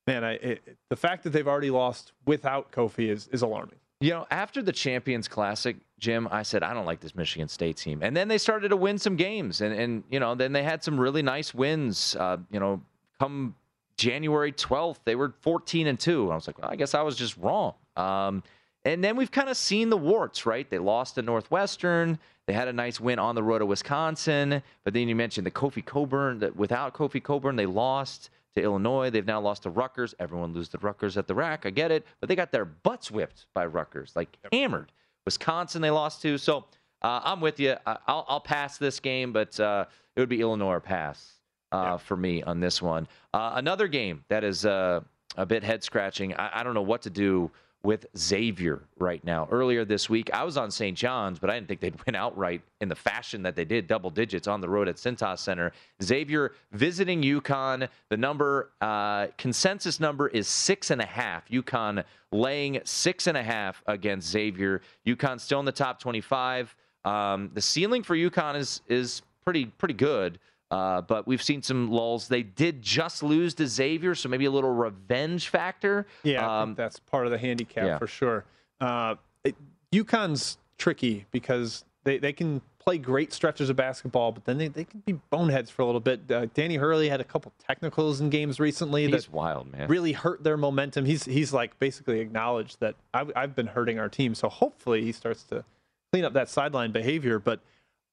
[0.06, 3.76] man, I, it, the fact that they've already lost without Kofi is is alarming.
[4.02, 7.78] You know, after the Champions Classic, Jim, I said I don't like this Michigan State
[7.78, 10.64] team, and then they started to win some games, and and you know then they
[10.64, 12.18] had some really nice wins.
[12.18, 12.82] Uh, you know,
[13.20, 13.56] come
[14.00, 16.32] January twelfth, they were fourteen and two.
[16.32, 17.74] I was like, well, I guess I was just wrong.
[17.98, 18.44] Um,
[18.86, 20.68] and then we've kind of seen the warts, right?
[20.70, 22.18] They lost to Northwestern.
[22.48, 24.64] They had a nice win on the road to Wisconsin.
[24.86, 29.10] But then you mentioned the Kofi Cockburn, That without Kofi Cockburn, they lost to Illinois.
[29.10, 30.16] They've now lost to Rutgers.
[30.18, 31.66] Everyone loses to Rutgers at the rack.
[31.66, 32.08] I get it.
[32.22, 34.94] But they got their butts whipped by Rutgers, like hammered.
[35.26, 36.38] Wisconsin, they lost to.
[36.38, 36.64] So
[37.02, 37.76] uh, I'm with you.
[37.86, 39.86] I'll, I'll, pass this game, but uh,
[40.16, 41.39] it would be Illinois or pass
[41.72, 41.98] uh, yeah.
[41.98, 43.08] for me on this one.
[43.34, 45.02] Uh, another game that is uh,
[45.38, 46.34] a bit head scratching.
[46.36, 47.52] I, I don't know what to do
[47.82, 49.48] with Xavier right now.
[49.50, 50.98] Earlier this week, I was on St.
[50.98, 54.10] John's, but I didn't think they'd win outright in the fashion that they did, double
[54.10, 55.72] digits on the road at Cintas Center.
[56.04, 57.88] Xavier visiting UConn.
[58.10, 61.48] The number, uh, consensus number is six and a half.
[61.50, 64.82] UConn laying six and a half against Xavier.
[65.08, 66.76] UConn still in the top 25.
[67.06, 70.38] Um, the ceiling for UConn is is pretty pretty good.
[70.72, 72.28] Uh, but we've seen some lulls.
[72.28, 76.06] They did just lose to Xavier, so maybe a little revenge factor.
[76.24, 77.98] Yeah, um, that's part of the handicap yeah.
[77.98, 78.46] for sure.
[78.80, 79.56] Uh, it,
[79.92, 84.84] UConn's tricky because they, they can play great stretches of basketball, but then they, they
[84.84, 86.22] can be boneheads for a little bit.
[86.32, 89.88] Uh, Danny Hurley had a couple technicals in games recently he's that wild, man.
[89.88, 91.06] really hurt their momentum.
[91.06, 95.12] He's he's like basically acknowledged that I've, I've been hurting our team, so hopefully he
[95.12, 95.64] starts to
[96.12, 97.38] clean up that sideline behavior.
[97.38, 97.60] But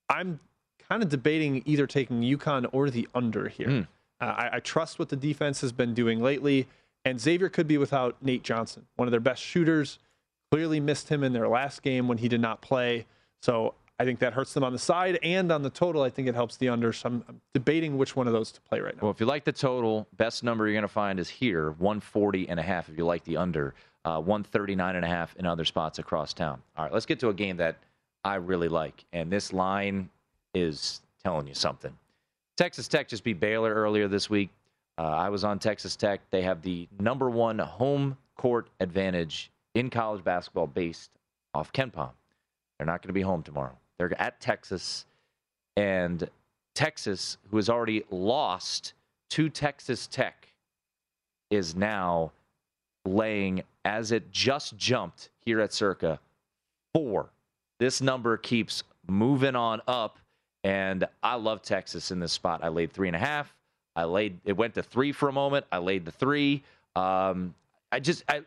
[0.09, 0.41] I'm
[0.89, 3.69] kind of debating either taking UConn or the under here.
[3.69, 3.87] Mm.
[4.21, 6.67] Uh, I, I, trust what the defense has been doing lately,
[7.05, 9.99] and Xavier could be without Nate Johnson, one of their best shooters.
[10.51, 13.05] Clearly missed him in their last game when he did not play.
[13.43, 16.03] So I think that hurts them on the side and on the total.
[16.03, 16.93] I think it helps the under.
[16.93, 19.03] So I'm, I'm debating which one of those to play right now.
[19.03, 22.49] Well, if you like the total, best number you're going to find is here, 140
[22.49, 22.89] and a half.
[22.89, 26.63] If you like the under, uh, 139 and a half in other spots across town.
[26.77, 27.77] All right, let's get to a game that
[28.25, 30.11] I really like, and this line
[30.57, 31.95] is telling you something.
[32.57, 34.49] Texas Tech just beat Baylor earlier this week.
[34.99, 36.21] Uh, I was on Texas Tech.
[36.31, 41.11] They have the number one home court advantage in college basketball based
[41.53, 42.11] off KenPom.
[42.79, 43.77] They're not going to be home tomorrow.
[43.99, 45.05] They're at Texas,
[45.77, 46.29] and
[46.75, 48.95] Texas, who has already lost
[49.31, 50.49] to Texas Tech,
[51.51, 52.33] is now
[53.05, 56.19] laying, as it just jumped here at Circa,
[56.95, 57.29] four.
[57.79, 60.19] This number keeps moving on up
[60.67, 62.65] and I love Texas in this spot.
[62.65, 63.55] I laid three and a half.
[63.95, 65.65] I laid it went to three for a moment.
[65.71, 66.65] I laid the three.
[66.97, 67.55] Um,
[67.93, 68.43] I just I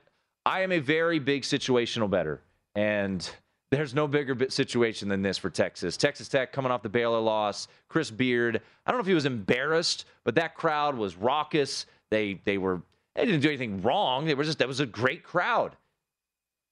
[0.46, 2.42] I am a very big situational better,
[2.76, 3.28] and
[3.72, 5.96] there's no bigger situation than this for Texas.
[5.96, 7.70] Texas Tech coming off the Baylor loss.
[7.88, 8.60] Chris Beard.
[8.86, 11.86] I don't know if he was embarrassed, but that crowd was raucous.
[12.12, 12.82] They they were
[13.16, 14.26] they didn't do anything wrong.
[14.26, 15.78] They were just that was a great crowd.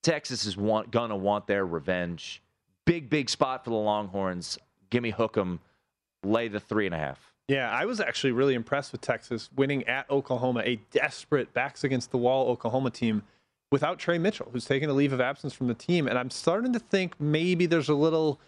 [0.04, 2.42] Texas is want, gonna want their revenge.
[2.86, 4.58] Big big spot for the Longhorns
[4.90, 5.60] give me Hook'em,
[6.24, 7.34] lay the three and a half.
[7.48, 12.12] Yeah, I was actually really impressed with Texas winning at Oklahoma, a desperate backs against
[12.12, 13.24] the wall Oklahoma team
[13.72, 16.08] without Tre Mitchell, who's taken a leave of absence from the team.
[16.08, 18.40] And I'm starting to think maybe there's a little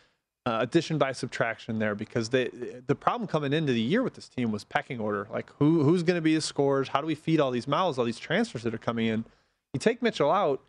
[0.46, 4.28] uh, addition by subtraction there because the the problem coming into the year with this
[4.28, 5.28] team was pecking order.
[5.32, 6.90] Like who who's going to be the scorers?
[6.90, 9.26] How do we feed all these mouths, all these transfers that are coming in?
[9.74, 10.62] You take Mitchell out,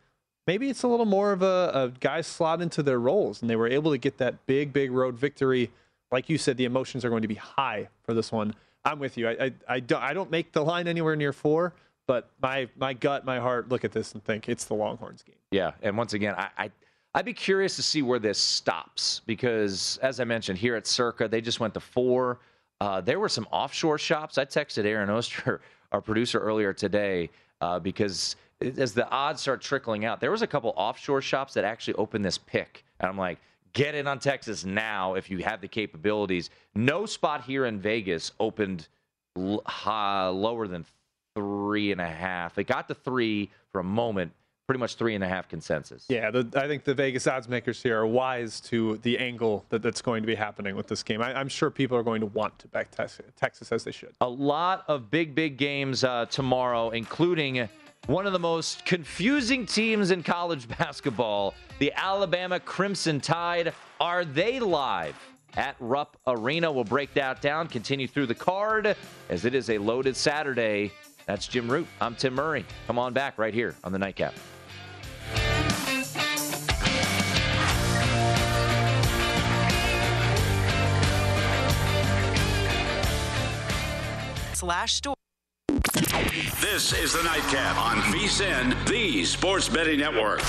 [0.47, 3.57] maybe it's a little more of a, a guys slot into their roles, and they
[3.57, 5.71] were able to get that big, big road victory.
[6.11, 8.55] Like you said, the emotions are going to be high for this one.
[8.85, 9.29] I'm with you.
[9.29, 11.75] I, I, I, don't, I don't make the line anywhere near four,
[12.07, 15.37] but my my gut, my heart look at this and think it's the Longhorns game.
[15.51, 16.71] Yeah, and once again, I, I
[17.15, 21.29] I'd be curious to see where this stops because, as I mentioned, here at Circa,
[21.29, 22.39] they just went to four.
[22.81, 24.39] Uh, there were some offshore shops.
[24.39, 25.61] I texted Aaron Oster,
[25.93, 27.29] our producer, earlier today
[27.61, 31.65] uh, because as the odds start trickling out, there was a couple offshore shops that
[31.65, 33.39] actually opened this pick, and I'm like,
[33.73, 36.51] get in on Texas now if you have the capabilities.
[36.75, 38.89] No spot here in Vegas opened
[39.37, 40.85] l- high, lower than
[41.35, 42.59] three and a half.
[42.59, 44.33] It got to three for a moment,
[44.67, 46.05] pretty much three and a half consensus.
[46.09, 49.83] Yeah, the, I think the Vegas odds makers here are wise to the angle that,
[49.83, 51.23] that's going to be happening with this game.
[51.23, 54.15] I, am sure people are going to want to back Texas, Texas as they should.
[54.21, 57.69] A lot of big, big games uh, tomorrow, including
[58.07, 63.73] one of the most confusing teams in college basketball, the Alabama Crimson Tide.
[64.01, 65.17] Are they live
[65.57, 66.73] at Rupp Arena?
[66.73, 68.97] We'll break that down, continue through the card
[69.29, 70.91] as it is a loaded Saturday.
[71.27, 71.87] That's Jim Root.
[72.01, 72.65] I'm Tim Murray.
[72.89, 74.35] Come on back right here on the Nightcap.
[84.55, 85.15] Slash store.
[86.61, 90.41] This is the Nightcap on VSIN, the Sports Betting Network.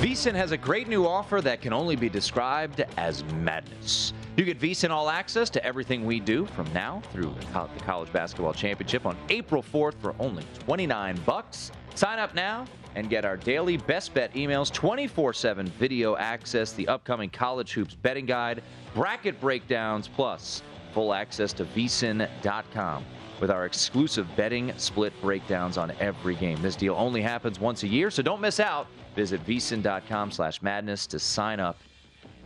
[0.00, 4.14] VSIN has a great new offer that can only be described as madness.
[4.36, 8.54] You get VSIN All Access to everything we do from now through the College Basketball
[8.54, 11.70] Championship on April 4th for only 29 bucks.
[11.98, 17.28] Sign up now and get our daily best bet emails, 24/7 video access, the upcoming
[17.28, 18.62] college hoops betting guide,
[18.94, 20.62] bracket breakdowns, plus
[20.94, 23.04] full access to vsin.com
[23.40, 26.62] with our exclusive betting split breakdowns on every game.
[26.62, 28.86] This deal only happens once a year, so don't miss out.
[29.16, 31.80] Visit vsin.com slash madness to sign up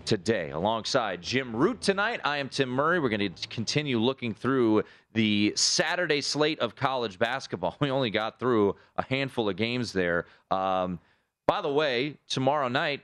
[0.07, 0.53] today.
[0.53, 3.01] Alongside Jim Root tonight, I am Tim Murray.
[3.01, 7.77] We're going to continue looking through the Saturday slate of college basketball.
[7.81, 10.27] We only got through a handful of games there.
[10.51, 10.98] Um,
[11.46, 13.01] by the way, tomorrow night,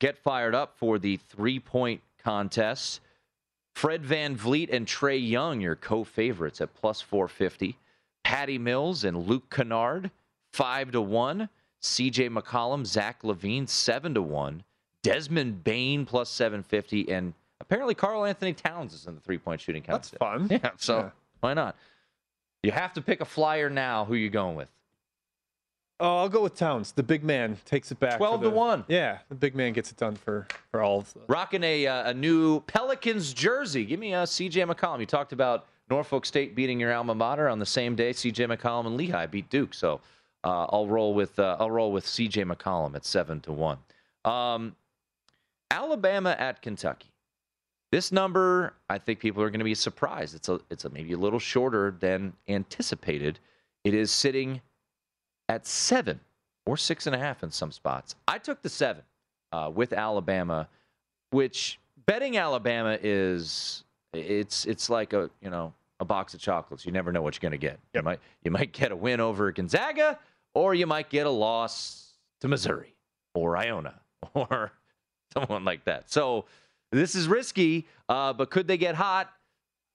[0.00, 3.00] get fired up for the three point contest.
[3.74, 7.76] Fred VanVleet and Trae Young, your co favorites at plus 450.
[8.24, 10.10] Patty Mills and Luke Kennard,
[10.52, 11.48] 5 to 1.
[11.80, 14.64] CJ McCollum, Zach LaVine, 7 to 1.
[15.04, 17.08] Desmond Bane, plus 750.
[17.10, 20.16] And apparently Karl-Anthony Towns is in the three point shooting contest.
[20.18, 20.48] That's fun.
[20.62, 21.10] Yeah, so Yeah.
[21.40, 21.76] Why not?
[22.62, 24.04] You have to pick a flyer now.
[24.04, 24.68] Who you going with?
[26.00, 26.92] Oh, I'll go with Towns.
[26.92, 28.12] The big man takes it back.
[28.12, 28.84] for 12 to 1.
[28.86, 31.20] Yeah, the big man gets it done for for all of the.
[31.26, 33.84] Rocking a, uh, a new Pelicans jersey.
[33.84, 35.00] Give me a CJ McCollum.
[35.00, 38.12] You talked about Norfolk State beating your alma mater on the same day.
[38.12, 39.74] CJ McCollum and Lehigh beat Duke.
[39.74, 40.00] So
[40.44, 43.78] uh, I'll roll with uh, I'll roll with CJ McCollum at seven to one.
[44.24, 44.76] Um,
[45.70, 47.07] Alabama at Kentucky.
[47.90, 50.34] This number, I think people are going to be surprised.
[50.34, 53.38] It's a it's a maybe a little shorter than anticipated.
[53.84, 54.60] It is sitting
[55.48, 56.20] at seven
[56.66, 58.14] or six and a half in some spots.
[58.26, 59.02] I took the seven
[59.52, 60.68] uh, with Alabama,
[61.30, 66.84] which betting Alabama is it's it's like a you know a box of chocolates.
[66.84, 67.78] You never know what you're going to get.
[67.94, 70.18] You might you might get a win over Gonzaga,
[70.54, 72.94] or you might get a loss to Missouri
[73.34, 73.94] or Iona
[74.34, 74.72] or
[75.32, 76.10] someone like that.
[76.10, 76.44] So
[76.92, 79.30] this is risky, uh, but could they get hot?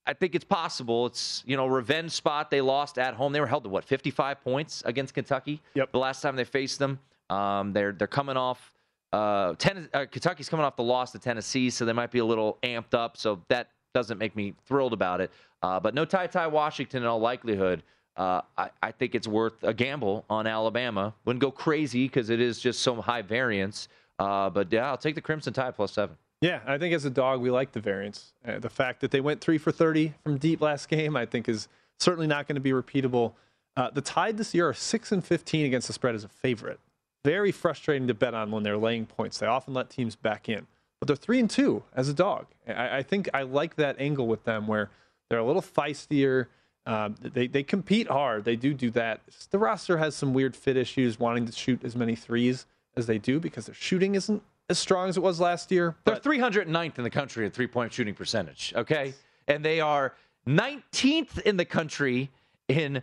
[0.06, 1.06] I think it's possible.
[1.06, 2.52] It's you know revenge spot.
[2.52, 3.32] They lost at home.
[3.32, 5.62] They were held to what 55 points against Kentucky.
[5.76, 5.92] Yep.
[5.92, 8.74] The last time they faced them, um, they're they're coming off.
[9.14, 12.26] Uh, ten, uh, Kentucky's coming off the loss to Tennessee, so they might be a
[12.26, 13.16] little amped up.
[13.16, 15.32] So that doesn't make me thrilled about it.
[15.62, 17.84] Uh, but no TyTy Washington in all likelihood.
[18.16, 21.14] Uh, I, I think it's worth a gamble on Alabama.
[21.26, 23.88] Wouldn't go crazy because it is just so high variance.
[24.20, 26.16] Uh, but yeah, I'll take the Crimson Tide plus seven.
[26.44, 28.34] Yeah, I think as a dog, we like the variance.
[28.46, 31.48] Uh, the fact that they went three for 30 from deep last game, I think,
[31.48, 31.70] is
[32.02, 33.32] certainly not going to be repeatable.
[33.78, 36.82] Uh, the Tide this year are 6 and 15 against the spread as a favorite.
[37.24, 39.38] Very frustrating to bet on when they're laying points.
[39.38, 40.68] They often let teams back in,
[41.00, 42.48] but they're 3 and 2 as a dog.
[42.68, 44.90] I, I think I like that angle with them where
[45.30, 46.48] they're a little feistier.
[46.86, 48.44] Um, they, they compete hard.
[48.44, 49.22] They do do that.
[49.50, 52.66] The roster has some weird fit issues, wanting to shoot as many threes
[52.98, 55.96] as they do because their shooting isn't as strong as it was last year.
[56.06, 59.14] They're But 309th in the country at three point shooting percentage, okay?
[59.48, 60.16] And they are
[60.48, 62.32] 19th in the country
[62.68, 63.02] in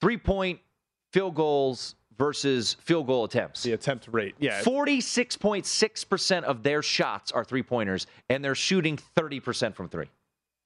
[0.00, 0.60] three point
[1.12, 3.62] field goals versus field goal attempts.
[3.62, 9.74] the attempt rate, yeah, 46.6% of their shots are three pointers, and they're shooting 30%
[9.74, 10.06] from three.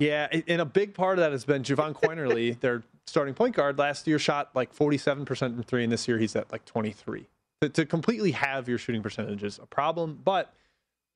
[0.01, 3.79] Yeah, and a big part of that has been Jahvon Quinerly, their starting point guard.
[3.79, 7.27] Last year shot like 47% from three, and this year he's at like 23.
[7.61, 10.53] To, to completely have your shooting percentage is a problem, but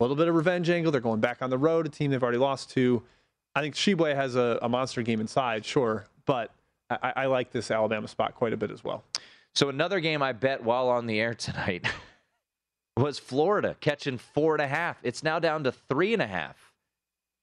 [0.00, 0.92] a little bit of revenge angle.
[0.92, 3.02] They're going back on the road, a team they've already lost to.
[3.54, 6.52] I think Tshiebwe has a, a monster game inside, sure, but
[6.90, 9.02] I, I like this Alabama spot quite a bit as well.
[9.54, 11.86] So another game I bet while on the air tonight
[12.96, 14.98] was Florida catching four and a half.
[15.02, 16.56] It's now down to three and a half.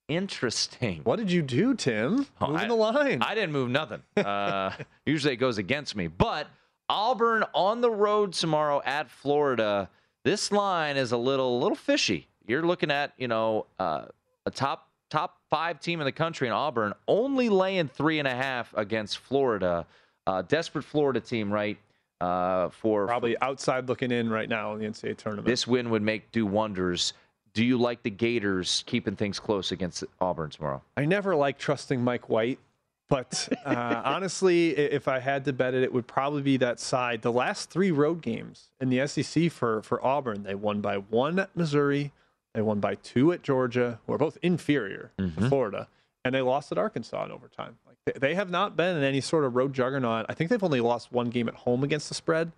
[0.08, 1.02] Interesting.
[1.04, 2.28] What did you do, Tim?
[2.40, 3.22] Oh, I- the line.
[3.22, 4.02] I didn't move nothing.
[4.16, 4.72] Uh,
[5.06, 6.08] usually it goes against me.
[6.08, 6.48] But
[6.90, 9.90] Auburn on the road tomorrow at Florida.
[10.24, 12.28] This line is a little little fishy.
[12.48, 14.06] You're looking at you know uh,
[14.46, 18.36] a top top five team in the country in Auburn only laying three and a
[18.36, 19.86] half against Florida.
[20.28, 21.78] Uh, desperate Florida team, right?
[22.22, 25.46] Uh, for Probably outside looking in right now in the NCAA tournament.
[25.46, 27.14] this win would make do wonders.
[27.54, 30.82] Do you like the Gators keeping things close against Auburn tomorrow?
[30.98, 32.60] I never like trusting Mike White,
[33.08, 37.22] but uh, honestly, if I had to bet it, it would probably be that side.
[37.22, 41.38] The last three road games in the SEC for for Auburn, they won by one
[41.40, 42.12] at Missouri,
[42.54, 45.88] they won by two at Georgia, who are both inferior to Florida,
[46.24, 47.78] and they lost at Arkansas in overtime.
[47.86, 50.26] Like they have not been in any sort of road juggernaut.
[50.28, 52.52] I think they've only lost one game at home against the spread,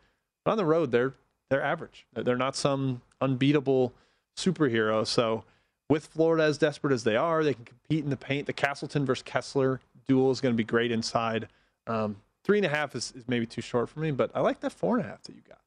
[0.45, 1.13] but on the road they're
[1.49, 2.05] they're average.
[2.13, 3.93] They're not some unbeatable
[4.37, 5.05] superhero.
[5.05, 5.43] So
[5.89, 8.47] with Florida as desperate as they are, they can compete in the paint.
[8.47, 11.47] The Castleton versus Kessler duel is going to be great inside.
[11.85, 14.59] Um, three and a half is, is maybe too short for me, but I like
[14.61, 15.59] that four and a half that you got.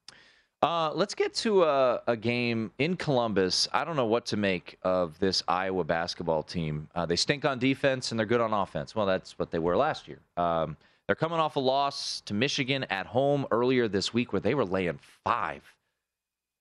[0.62, 3.66] Uh, let's get to a, a, game in Columbus.
[3.72, 6.86] I don't know what to make of this Iowa basketball team.
[6.94, 8.94] Uh, they stink on defense and they're good on offense.
[8.94, 10.18] Well, that's what they were last year.
[10.36, 10.76] Um,
[11.06, 14.66] they're coming off a loss to Michigan at home earlier this week where they were
[14.66, 15.62] laying five.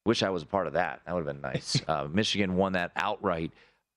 [0.06, 1.02] Wish I was a part of that.
[1.06, 1.82] That would have been nice.
[1.90, 3.52] uh, Michigan won that outright.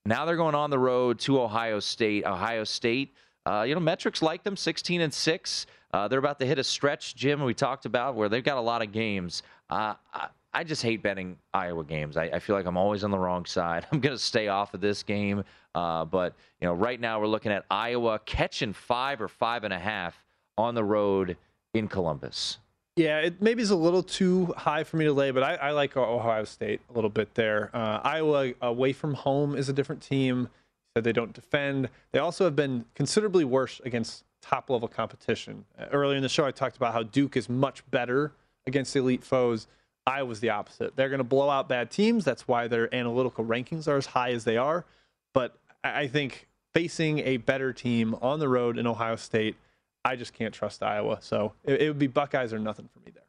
[0.05, 2.27] Now they're going on the road to Ohio State.
[2.27, 3.14] Ohio State,
[3.46, 5.66] uh, you know, metrics like them 16 and 6.
[5.92, 8.61] Uh, they're about to hit a stretch, Jim, we talked about, where they've got a
[8.61, 9.42] lot of games.
[9.68, 12.16] Uh, I, I, just hate betting Iowa games.
[12.16, 13.87] I, I, feel like I'm always on the wrong side.
[13.92, 15.44] I'm going to stay off of this game.
[15.74, 19.72] Uh, but, you know, right now we're looking at Iowa catching five or five and
[19.72, 20.16] a half
[20.57, 21.37] on the road
[21.74, 22.59] in Columbus.
[22.96, 25.70] Yeah, it maybe is a little too high for me to lay, but I, I
[25.70, 27.70] like Ohio State a little bit there.
[27.72, 30.50] Uh, Iowa away from home is a different team.
[30.94, 31.88] Said they don't defend.
[32.12, 35.64] They also have been considerably worse against top level competition.
[35.78, 38.33] Uh, earlier in the show, I talked about how Duke is much better
[38.66, 39.68] against elite foes.
[40.07, 40.96] Iowa's the opposite.
[40.96, 42.24] They're going to blow out bad teams.
[42.24, 44.85] That's why their analytical rankings are as high as they are.
[45.33, 49.57] But I think facing a better team on the road in Ohio State,
[50.05, 51.18] I just can't trust Iowa.
[51.20, 53.22] So it would be Buckeyes or nothing for me there.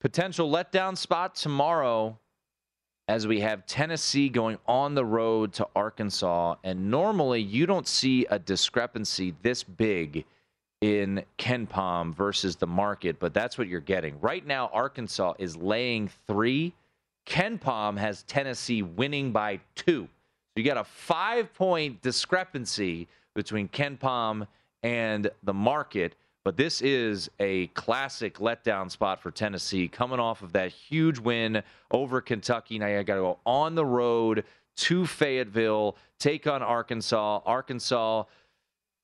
[0.00, 2.18] Potential letdown spot tomorrow
[3.10, 6.54] as we have Tennessee going on the road to Arkansas.
[6.62, 10.24] And normally you don't see a discrepancy this big
[10.80, 14.20] in KenPom versus the market, but that's what you're getting.
[14.20, 16.72] Right now, Arkansas is laying three.
[17.26, 20.04] KenPom has Tennessee winning by two.
[20.04, 24.46] So you got a five point discrepancy between KenPom
[24.84, 26.14] and the market.
[26.44, 31.62] But this is a classic letdown spot for Tennessee coming off of that huge win
[31.90, 32.78] over Kentucky.
[32.78, 34.44] Now you got to go on the road
[34.76, 37.40] to Fayetteville, take on Arkansas.
[37.44, 38.24] Arkansas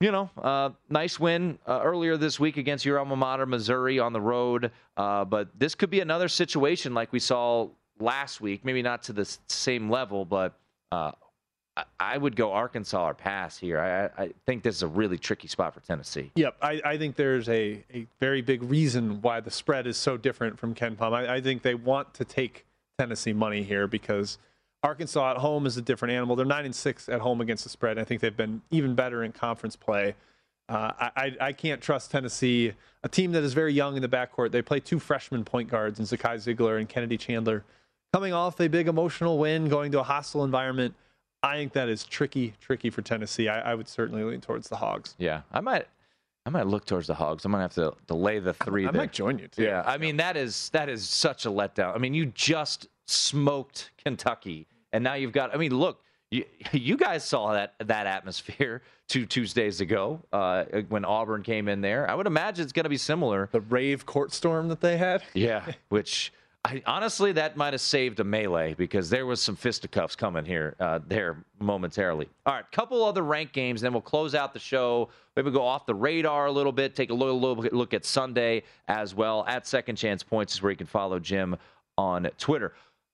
[0.01, 4.12] you know, uh, nice win uh, earlier this week against your alma mater, Missouri, on
[4.12, 4.70] the road.
[4.96, 7.68] Uh, but this could be another situation like we saw
[7.99, 8.64] last week.
[8.64, 10.59] Maybe not to the same level, but
[10.92, 11.12] uh,
[12.01, 13.79] I, would go Arkansas or pass here.
[13.79, 16.31] I, I, think this is a really tricky spot for Tennessee.
[16.35, 20.17] Yep, I, I think there's a, a very big reason why the spread is so
[20.17, 21.12] different from KenPom.
[21.12, 22.65] I, I think they want to take
[22.99, 24.39] Tennessee money here because–
[24.87, 26.37] Arkansas at home is a different animal.
[26.37, 27.99] They're nine and six at home against the spread.
[27.99, 30.15] I think they've been even better in conference play.
[30.69, 34.53] Uh, I, I can't trust Tennessee, a team that is very young in the backcourt.
[34.53, 37.65] They play two freshman point guards in Zakai Zeigler and Kennedy Chandler.
[38.12, 40.95] Coming off a big emotional win, going to a hostile environment,
[41.47, 43.49] I think that is tricky, tricky for Tennessee.
[43.49, 45.15] I, I would certainly lean towards the Hogs.
[45.19, 45.87] Yeah, I might,
[46.45, 47.47] I might look towards the Hogs.
[47.47, 48.87] I might have to delay the three.
[48.87, 49.63] I, I might join you too.
[49.63, 51.95] Yeah, I mean that is that is such a letdown.
[51.95, 55.55] I mean you just smoked Kentucky and now you've got.
[55.55, 61.05] I mean, look, you, you guys saw that that atmosphere two Tuesdays ago uh, when
[61.05, 62.09] Auburn came in there.
[62.11, 63.49] I would imagine it's going to be similar.
[63.53, 65.23] The rave court storm that they had.
[65.35, 66.33] Yeah, which
[66.67, 70.75] I, honestly that might have saved a melee because there was some fisticuffs coming here
[70.81, 72.29] uh, there momentarily.
[72.45, 75.09] All right, couple other ranked games, then we'll close out the show.
[75.37, 78.65] Maybe go off the radar a little bit, take a little, little look at Sunday
[78.89, 79.45] as well.
[79.47, 81.57] At Second Chance Points is where you can follow Jim
[81.97, 82.73] on Twitter.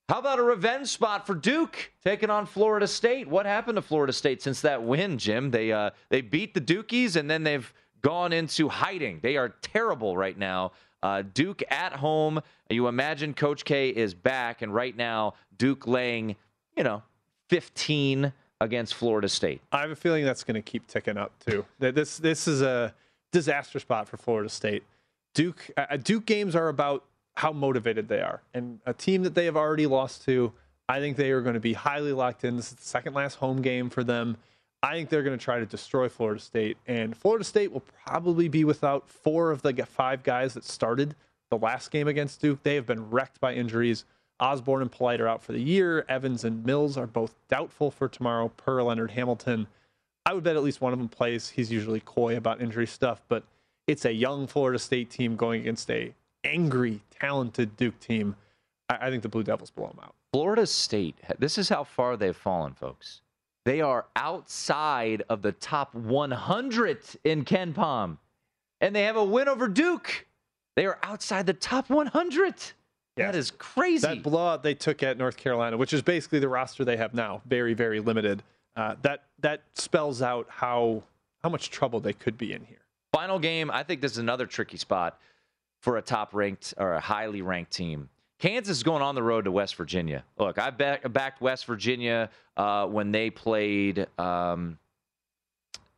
[0.09, 3.29] How about a revenge spot for Duke taking on Florida State?
[3.29, 5.51] What happened to Florida State since that win, Jim?
[5.51, 9.21] They uh, they beat the Dukies and then they've gone into hiding.
[9.23, 10.73] They are terrible right now.
[11.03, 12.41] Uh, Duke at home.
[12.71, 16.37] You imagine Coach K is back, and right now Duke laying,
[16.77, 17.03] you know,
[17.49, 19.61] 15 against Florida State.
[19.73, 21.65] I have a feeling that's going to keep ticking up too.
[21.79, 22.95] This this is a
[23.33, 24.85] disaster spot for Florida State.
[25.35, 28.43] Duke uh, Duke games are about how motivated they are.
[28.55, 30.53] And a team that they have already lost to,
[30.89, 32.57] I think they are going to be highly locked in.
[32.57, 34.37] This is the second last home game for them.
[34.83, 36.77] I think they're going to try to destroy Florida State.
[36.87, 41.15] And Florida State will probably be without four of the five guys that started
[41.51, 42.63] the last game against Duke.
[42.63, 44.05] They have been wrecked by injuries.
[44.41, 46.05] Osborne and Polite are out for the year.
[46.09, 49.69] Evans and Mills are both doubtful for tomorrow, per Leonard Hamilton.
[50.27, 51.51] I would bet at least one of them plays.
[51.51, 53.45] He's usually coy about injury stuff, but
[53.87, 58.35] it's a young Florida State team going against a angry, talented Duke team.
[58.89, 60.15] I, I think the Blue Devils blow them out.
[60.33, 63.21] Florida State, this is how far they've fallen, folks.
[63.65, 68.19] They are outside of the top 100 in KenPom,
[68.81, 70.27] and they have a win over Duke.
[70.75, 72.55] They are outside the top 100.
[72.55, 72.75] Yes.
[73.17, 74.07] That is crazy.
[74.07, 77.43] That blowout they took at North Carolina, which is basically the roster they have now,
[77.47, 78.43] very, very limited.
[78.75, 81.03] Uh, that that spells out how
[81.43, 82.79] how much trouble they could be in here.
[83.13, 83.71] Final game.
[83.71, 85.21] I think this is another tricky spot
[85.81, 88.09] for a top ranked or a highly ranked team.
[88.43, 90.25] Kansas is going on the road to West Virginia.
[90.37, 94.81] Look, I back, backed West Virginia uh, when they played um,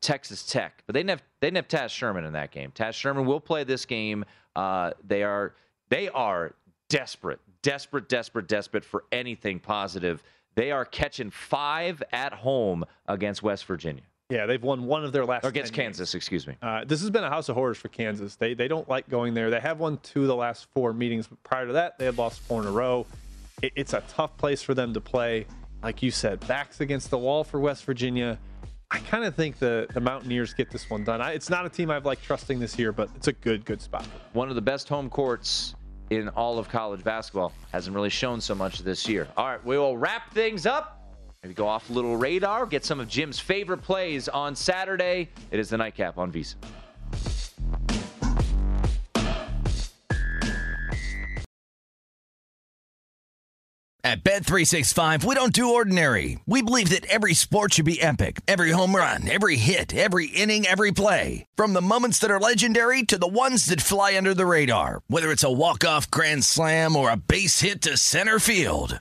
[0.02, 2.70] Texas Tech, but they didn't have they didn't have Taz Sherman in that game.
[2.74, 4.26] Taz Sherman will play this game.
[4.54, 5.54] Uh, they are
[5.88, 6.54] they are
[6.90, 10.22] desperate, desperate, desperate, desperate for anything positive.
[10.54, 14.04] They are catching five at home against West Virginia.
[14.30, 15.96] Yeah, they've won one of their last Or against 10 games.
[15.98, 16.56] Kansas, excuse me.
[16.62, 18.36] Uh, this has been a house of horrors for Kansas.
[18.36, 19.50] They they don't like going there.
[19.50, 21.26] They have won two of the last four meetings.
[21.26, 23.06] But prior to that, they had lost four in a row.
[23.62, 25.46] It, it's a tough place for them to play.
[25.82, 28.38] Like you said, backs against the wall for West Virginia.
[28.90, 31.20] I kind of think the, the Mountaineers get this one done.
[31.20, 33.82] I, it's not a team I've liked trusting this year, but it's a good, good
[33.82, 34.06] spot.
[34.32, 35.74] One of the best home courts
[36.10, 37.52] in all of college basketball.
[37.72, 39.28] Hasn't really shown so much this year.
[39.36, 41.03] All right, we will wrap things up.
[41.44, 45.28] Maybe go off a little radar, get some of Jim's favorite plays on Saturday.
[45.50, 46.54] It is the nightcap on VSiN.
[54.02, 56.38] At Bet365, we don't do ordinary.
[56.46, 58.40] We believe that every sport should be epic.
[58.46, 61.46] Every home run, every hit, every inning, every play.
[61.56, 65.02] From the moments that are legendary to the ones that fly under the radar.
[65.08, 69.00] Whether it's a walk-off grand slam or a base hit to center field.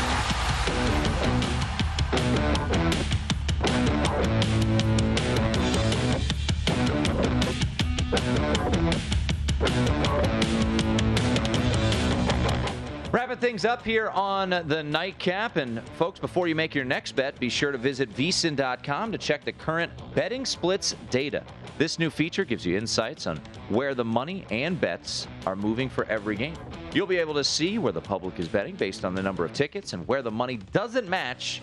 [13.13, 15.55] Wrapping things up here on the nightcap.
[15.55, 19.45] And folks, before you make your next bet, be sure to visit vsin.com to check
[19.45, 21.45] the current betting splits data.
[21.77, 23.39] This new feature gives you insights on
[23.69, 26.55] where the money and bets are moving for every game.
[26.93, 29.53] You'll be able to see where the public is betting based on the number of
[29.53, 31.61] tickets and where the money doesn't match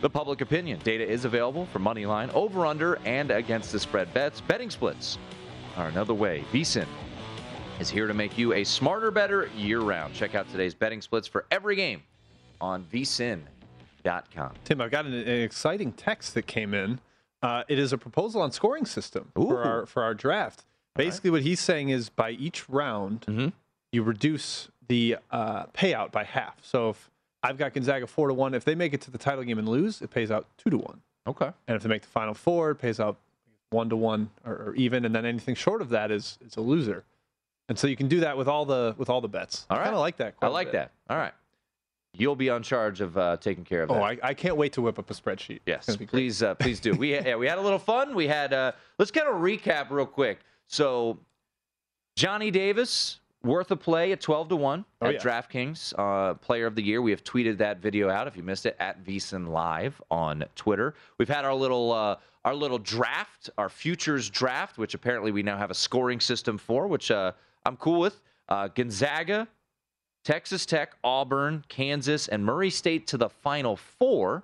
[0.00, 0.80] the public opinion.
[0.82, 4.40] Data is available for money line, over under, and against the spread bets.
[4.40, 5.18] Betting splits
[5.80, 6.44] are another way.
[6.52, 6.86] VSIN
[7.80, 10.12] is here to make you a smarter, better year round.
[10.14, 12.02] Check out today's betting splits for every game
[12.60, 14.52] on vsin.com.
[14.64, 17.00] Tim, I've got an, an exciting text that came in.
[17.42, 19.46] Uh, it is a proposal on scoring system Ooh.
[19.48, 20.64] for our for our draft.
[20.94, 23.52] Basically, what he's saying is by each round, Mhm.
[23.92, 26.58] you reduce the uh, payout by half.
[26.62, 27.10] So if
[27.42, 29.66] I've got Gonzaga four to one, if they make it to the title game and
[29.68, 31.00] lose, it pays out two to one.
[31.26, 31.50] Okay.
[31.66, 33.16] And if they make the final four, it pays out
[33.70, 37.04] one to one or, even, and then anything short of that is is a loser.
[37.68, 39.66] And so you can do that with all the with all the bets.
[39.70, 40.34] All I kind of like that.
[40.42, 40.90] I like that.
[41.08, 41.32] All right.
[42.12, 43.94] You'll be on charge of uh, taking care of that.
[43.94, 45.60] Oh, I, I can't wait to whip up a spreadsheet.
[45.64, 46.10] Yes, gonna be great.
[46.10, 46.92] please, uh, please do.
[46.94, 48.16] We yeah, we had a little fun.
[48.16, 50.40] We had uh, let's kind of recap real quick.
[50.66, 51.18] So,
[52.16, 55.20] Johnny Davis worth a play at twelve to one Oh, at yeah.
[55.20, 57.00] DraftKings, uh, Player of the Year.
[57.00, 58.26] We have tweeted that video out.
[58.26, 60.94] If you missed it, at VSiN Live on Twitter.
[61.18, 65.58] We've had our little uh, our little draft, our futures draft, which apparently we now
[65.58, 67.32] have a scoring system for, which uh,
[67.66, 68.20] I'm cool with.
[68.48, 69.46] Uh, Gonzaga,
[70.24, 74.42] Texas Tech, Auburn, Kansas, and Murray State to the Final Four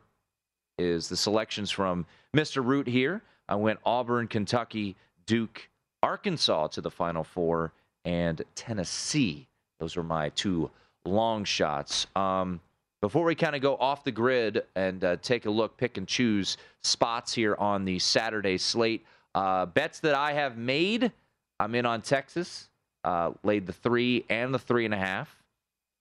[0.79, 2.65] is the selections from Mr.
[2.65, 3.23] Root here.
[3.49, 5.69] I went Auburn, Kentucky, Duke,
[6.03, 7.73] Arkansas to the Final Four,
[8.05, 9.49] and Tennessee.
[9.81, 10.71] Those are my two
[11.05, 12.07] long shots.
[12.15, 12.61] Um,
[13.07, 16.09] before we kind of go off the grid and uh, take a look, pick and
[16.09, 21.13] choose spots here on the Saturday slate, uh, bets that I have made,
[21.61, 22.69] I'm in on Texas,
[23.05, 25.41] uh, laid the three and the three and a half.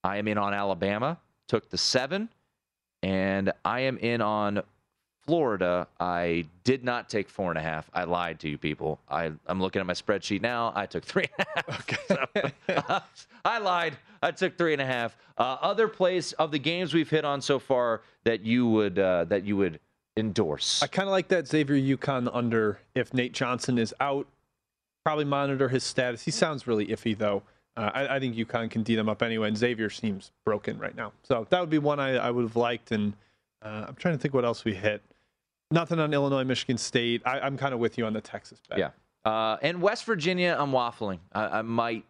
[0.04, 2.28] I am in on Alabama, took the seven,
[3.04, 4.64] and I am in on
[5.26, 5.88] Florida.
[6.00, 7.90] I did not take four and a half.
[7.94, 9.00] I lied to you people.
[9.10, 10.72] I, I'm looking at my spreadsheet now.
[10.76, 12.56] I took three and a half.
[12.68, 13.02] So,
[13.46, 13.98] I lied.
[14.22, 15.18] I took three and a half.
[15.38, 19.26] Uh, other plays of the games we've hit on so far that you would uh,
[19.26, 19.80] that you would
[20.18, 20.82] endorse.
[20.82, 24.28] I kind of like that Xavier UConn under if Nate Johnson is out.
[25.04, 26.24] Probably monitor his status.
[26.24, 27.44] He sounds really iffy though.
[27.78, 30.96] Uh, I, I, think UConn can D them up anyway, and Xavier seems broken right
[30.96, 31.12] now.
[31.24, 32.92] So that would be one I, I would have liked.
[32.92, 33.14] And
[33.62, 35.02] uh, I'm trying to think what else we hit.
[35.72, 37.22] Nothing on Illinois, Michigan State.
[37.26, 38.78] I, am kind of with you on the Texas bet.
[38.78, 38.90] Yeah.
[39.26, 41.20] Uh, and West Virginia, I'm waffling.
[41.34, 42.06] I, I might.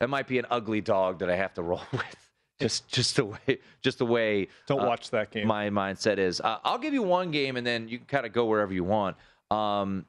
[0.00, 2.16] That might be an ugly dog that I have to roll with.
[2.58, 4.48] Just, just the way, just the way.
[4.66, 5.46] Don't uh, watch that game.
[5.46, 6.40] My mindset is.
[6.40, 8.84] Uh, I'll give you one game, and then you can kind of go wherever you
[8.84, 9.16] want.
[9.50, 10.04] Um,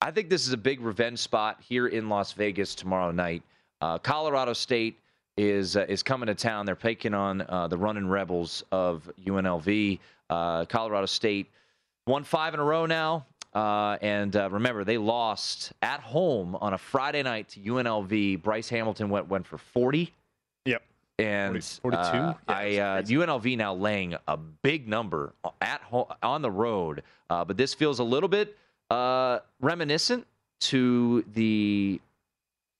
[0.00, 3.42] I think this is a big revenge spot here in Las Vegas tomorrow night.
[3.80, 4.98] Uh, Colorado State
[5.36, 6.66] is uh, is coming to town.
[6.66, 9.98] They're taking on uh, the running Rebels of UNLV.
[10.30, 11.50] Uh, Colorado State
[12.08, 13.26] won five in a row now.
[13.54, 18.42] Uh, and uh, remember, they lost at home on a Friday night to UNLV.
[18.42, 20.12] Bryce Hamilton went went for 40.
[20.64, 20.82] Yep.
[21.18, 22.16] And 40, 42.
[22.16, 22.64] Yeah, I
[23.02, 27.02] UNLV now laying a big number at home on the road.
[27.28, 28.56] but this feels a little bit
[29.60, 30.26] reminiscent
[30.60, 32.00] to the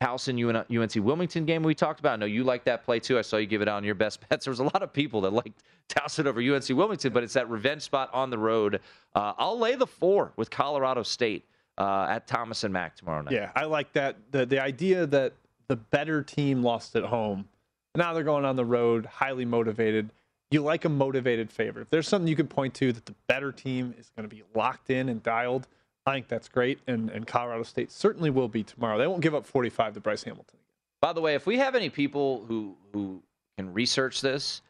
[0.03, 0.38] Towson
[0.70, 2.14] UNC Wilmington game we talked about.
[2.14, 3.18] I know you like that play too.
[3.18, 4.44] I saw you give it on your best bets.
[4.44, 7.49] There was a lot of people that liked Towson over UNC Wilmington, but it's that
[7.51, 8.80] revenge spot on the road.
[9.14, 11.44] Uh, I'll lay the four with Colorado State
[11.78, 13.32] uh, at Thomas and Mack tomorrow night.
[13.32, 14.16] Yeah, I like that.
[14.30, 15.32] The the idea that
[15.68, 17.49] the better team lost at home.
[17.94, 20.11] Now they're going on the road, highly motivated.
[20.51, 21.82] You like a motivated favorite.
[21.82, 24.42] If there's something you can point to that the better team is going to be
[24.55, 25.66] locked in and dialed,
[26.09, 28.98] I think that's great, and, and Colorado State certainly will be tomorrow.
[28.98, 30.59] They won't give up 45 to Bryce Hamilton.
[31.00, 33.22] By the way, if we have any people who who
[33.56, 34.62] can research this,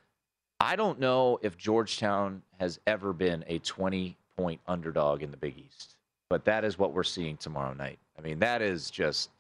[0.60, 5.56] I don't know if Georgetown has ever been a 20 point underdog in the Big
[5.58, 5.96] East,
[6.28, 7.98] but that is what we're seeing tomorrow night.
[8.18, 9.30] I mean, that is just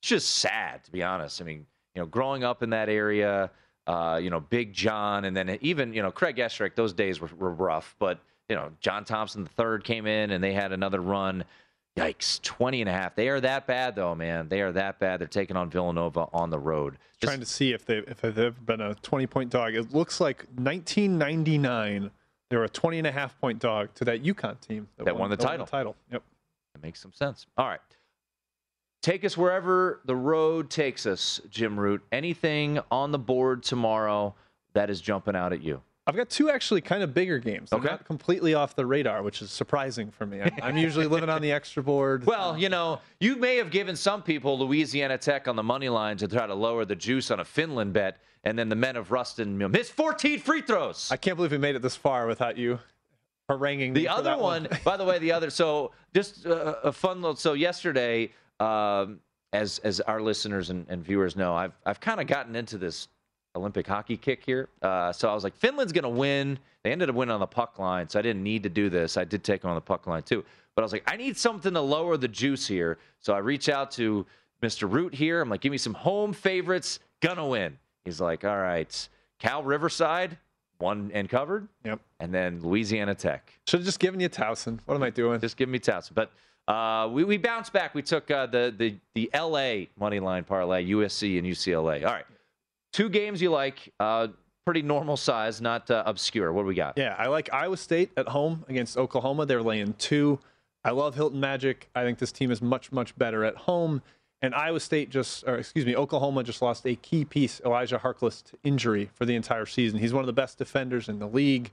[0.00, 1.42] it's just sad to be honest.
[1.42, 3.50] I mean, you know, growing up in that area,
[3.88, 7.30] uh, you know, Big John, and then even you know Craig Esherick, those days were,
[7.36, 11.00] were rough, but you know, John Thompson the third came in and they had another
[11.00, 11.44] run.
[11.96, 13.16] Yikes, 20 and a half.
[13.16, 14.48] They are that bad though, man.
[14.48, 15.20] They are that bad.
[15.20, 16.96] They're taking on Villanova on the road.
[17.20, 19.74] Just, trying to see if they if they've ever been a 20 point dog.
[19.74, 22.10] It looks like 1999
[22.50, 25.14] they were a 20 and a half point dog to that UConn team that, that
[25.14, 25.58] won, won, the title.
[25.58, 25.96] Won the title.
[26.12, 26.22] Yep.
[26.74, 27.46] That makes some sense.
[27.56, 27.80] All right.
[29.02, 32.02] Take us wherever the road takes us, Jim Root.
[32.10, 34.34] Anything on the board tomorrow
[34.72, 35.82] that is jumping out at you?
[36.08, 37.70] I've got two actually kind of bigger games.
[37.70, 37.86] Okay.
[37.86, 40.40] not completely off the radar, which is surprising for me.
[40.40, 42.24] I'm, I'm usually living on the extra board.
[42.24, 46.16] Well, you know, you may have given some people Louisiana Tech on the money line
[46.16, 49.10] to try to lower the juice on a Finland bet, and then the men of
[49.10, 51.10] Ruston missed 14 free throws.
[51.12, 52.78] I can't believe we made it this far without you
[53.50, 54.80] haranguing the other one, one.
[54.84, 55.50] by the way, the other.
[55.58, 57.36] So just a fun little.
[57.36, 59.20] So yesterday, um,
[59.52, 63.08] as as our listeners and, and viewers know, I've I've kind of gotten into this
[63.58, 64.68] Olympic hockey kick here.
[64.82, 66.58] Uh, so I was like, Finland's going to win.
[66.82, 69.16] They ended up winning on the puck line, so I didn't need to do this.
[69.16, 70.44] I did take on the puck line too.
[70.74, 72.98] But I was like, I need something to lower the juice here.
[73.20, 74.24] So I reach out to
[74.62, 74.90] Mr.
[74.90, 75.40] Root here.
[75.40, 77.00] I'm like, give me some home favorites.
[77.20, 77.76] Gonna win.
[78.04, 80.38] He's like, all right, Cal Riverside,
[80.78, 81.68] one and covered.
[81.84, 82.00] Yep.
[82.20, 83.52] And then Louisiana Tech.
[83.66, 84.78] Should have just given you Towson.
[84.86, 85.40] What am I doing?
[85.40, 86.12] Just give me Towson.
[86.14, 86.30] But
[86.72, 87.94] uh, we, we bounced back.
[87.94, 92.06] We took uh, the, the, the LA money line parlay, USC and UCLA.
[92.06, 92.26] All right.
[92.92, 94.28] Two games you like, uh,
[94.64, 96.52] pretty normal size, not uh, obscure.
[96.52, 96.98] What do we got?
[96.98, 99.46] Yeah, I like Iowa State at home against Oklahoma.
[99.46, 100.38] They're laying two.
[100.84, 101.88] I love Hilton Magic.
[101.94, 104.02] I think this team is much, much better at home.
[104.40, 108.44] And Iowa State just, or excuse me, Oklahoma just lost a key piece, Elijah Harkless,
[108.44, 109.98] to injury for the entire season.
[109.98, 111.72] He's one of the best defenders in the league.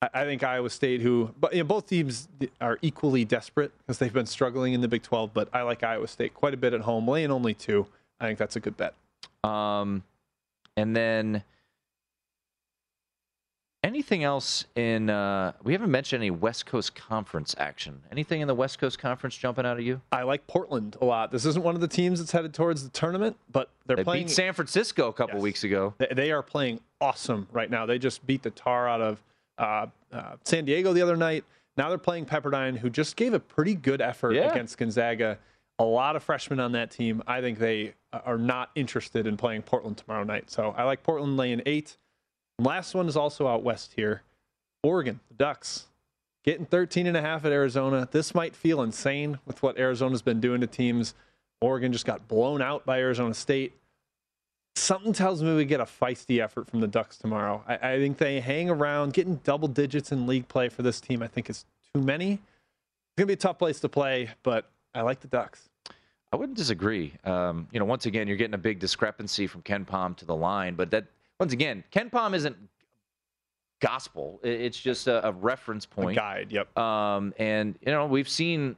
[0.00, 2.28] I, I think Iowa State, who, but you know, both teams
[2.60, 5.34] are equally desperate because they've been struggling in the Big 12.
[5.34, 7.86] But I like Iowa State quite a bit at home, laying only two.
[8.20, 8.94] I think that's a good bet.
[9.42, 10.04] Um,
[10.78, 11.42] and then
[13.82, 18.00] anything else in uh, we haven't mentioned any West Coast Conference action.
[18.12, 20.00] Anything in the West Coast Conference jumping out of you?
[20.12, 21.32] I like Portland a lot.
[21.32, 24.26] This isn't one of the teams that's headed towards the tournament, but they're they playing
[24.26, 25.42] beat San Francisco a couple yes.
[25.42, 25.94] weeks ago.
[25.98, 27.86] They, they, are playing awesome right now.
[27.86, 29.22] They just beat the tar out of
[29.58, 31.44] uh, uh, San Diego the other night.
[31.76, 34.50] Now they're playing Pepperdine, who just gave a pretty good effort yeah.
[34.50, 35.38] against Gonzaga
[35.78, 37.22] a lot of freshmen on that team.
[37.26, 40.50] I think they Uh, are not interested in playing Portland tomorrow night.
[40.50, 41.98] So I like Portland laying eight.
[42.58, 44.22] Last one is also out west here.
[44.82, 45.86] Oregon, the Ducks,
[46.42, 48.08] getting 13 and a half at Arizona.
[48.10, 51.14] This might feel insane with what Arizona's been doing to teams.
[51.60, 53.74] Oregon just got blown out by Arizona State.
[54.74, 57.62] Something tells me we get a feisty effort from the Ducks tomorrow.
[57.68, 59.12] I, I think they hang around.
[59.12, 62.32] Getting double digits in league play for this team, I think, is too many.
[62.32, 65.68] It's going to be a tough place to play, but I like the Ducks.
[66.32, 67.14] I wouldn't disagree.
[67.24, 70.74] Um, you know, once again, you're getting a big discrepancy from KenPom to the line,
[70.74, 71.06] but that
[71.40, 72.56] once again, KenPom isn't
[73.80, 74.40] gospel.
[74.42, 76.48] It's just a, a reference point, a guide.
[76.50, 76.76] Yep.
[76.76, 78.76] Um, and you know, we've seen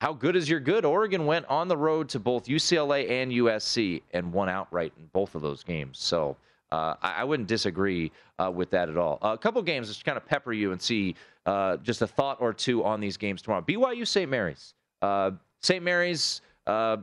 [0.00, 0.84] how good is your good?
[0.84, 5.34] Oregon went on the road to both UCLA and USC and won outright in both
[5.34, 5.98] of those games.
[5.98, 6.36] So
[6.72, 9.18] uh, I, I, wouldn't disagree uh, with that at all.
[9.22, 11.14] Uh, a couple games just kind of pepper you and see
[11.46, 13.62] uh, just a thought or two on these games tomorrow.
[13.62, 14.28] BYU St.
[14.28, 14.74] Mary's.
[15.00, 15.30] Uh,
[15.62, 15.82] St.
[15.82, 16.98] Mary's, uh,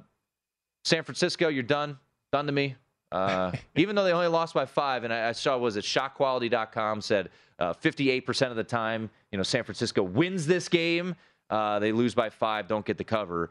[0.84, 1.98] San Francisco, you're done.
[2.32, 2.76] Done to me.
[3.76, 7.30] even though they only lost by five, and I, I saw was it shotquality.com said
[7.60, 11.16] 58% of the time, you know, San Francisco wins this game.
[11.50, 13.50] they lose by five, don't get the cover.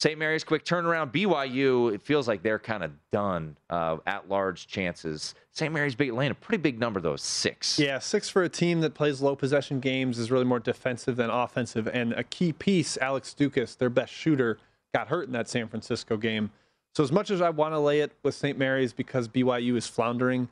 [0.00, 0.18] St.
[0.18, 1.12] Mary's quick turnaround.
[1.12, 5.34] BYU, it feels like they're kind of done uh, at large chances.
[5.52, 5.72] St.
[5.72, 7.78] Mary's Big Lane, a pretty big number though, six.
[7.78, 11.28] Yeah, six for a team that plays low possession games is really more defensive than
[11.28, 11.86] offensive.
[11.86, 14.58] And a key piece, Alex Ducas, their best shooter,
[14.92, 16.50] got hurt in that San Francisco game.
[16.94, 18.58] So as much as I want to lay it with St.
[18.58, 20.48] Mary's because BYU is floundering,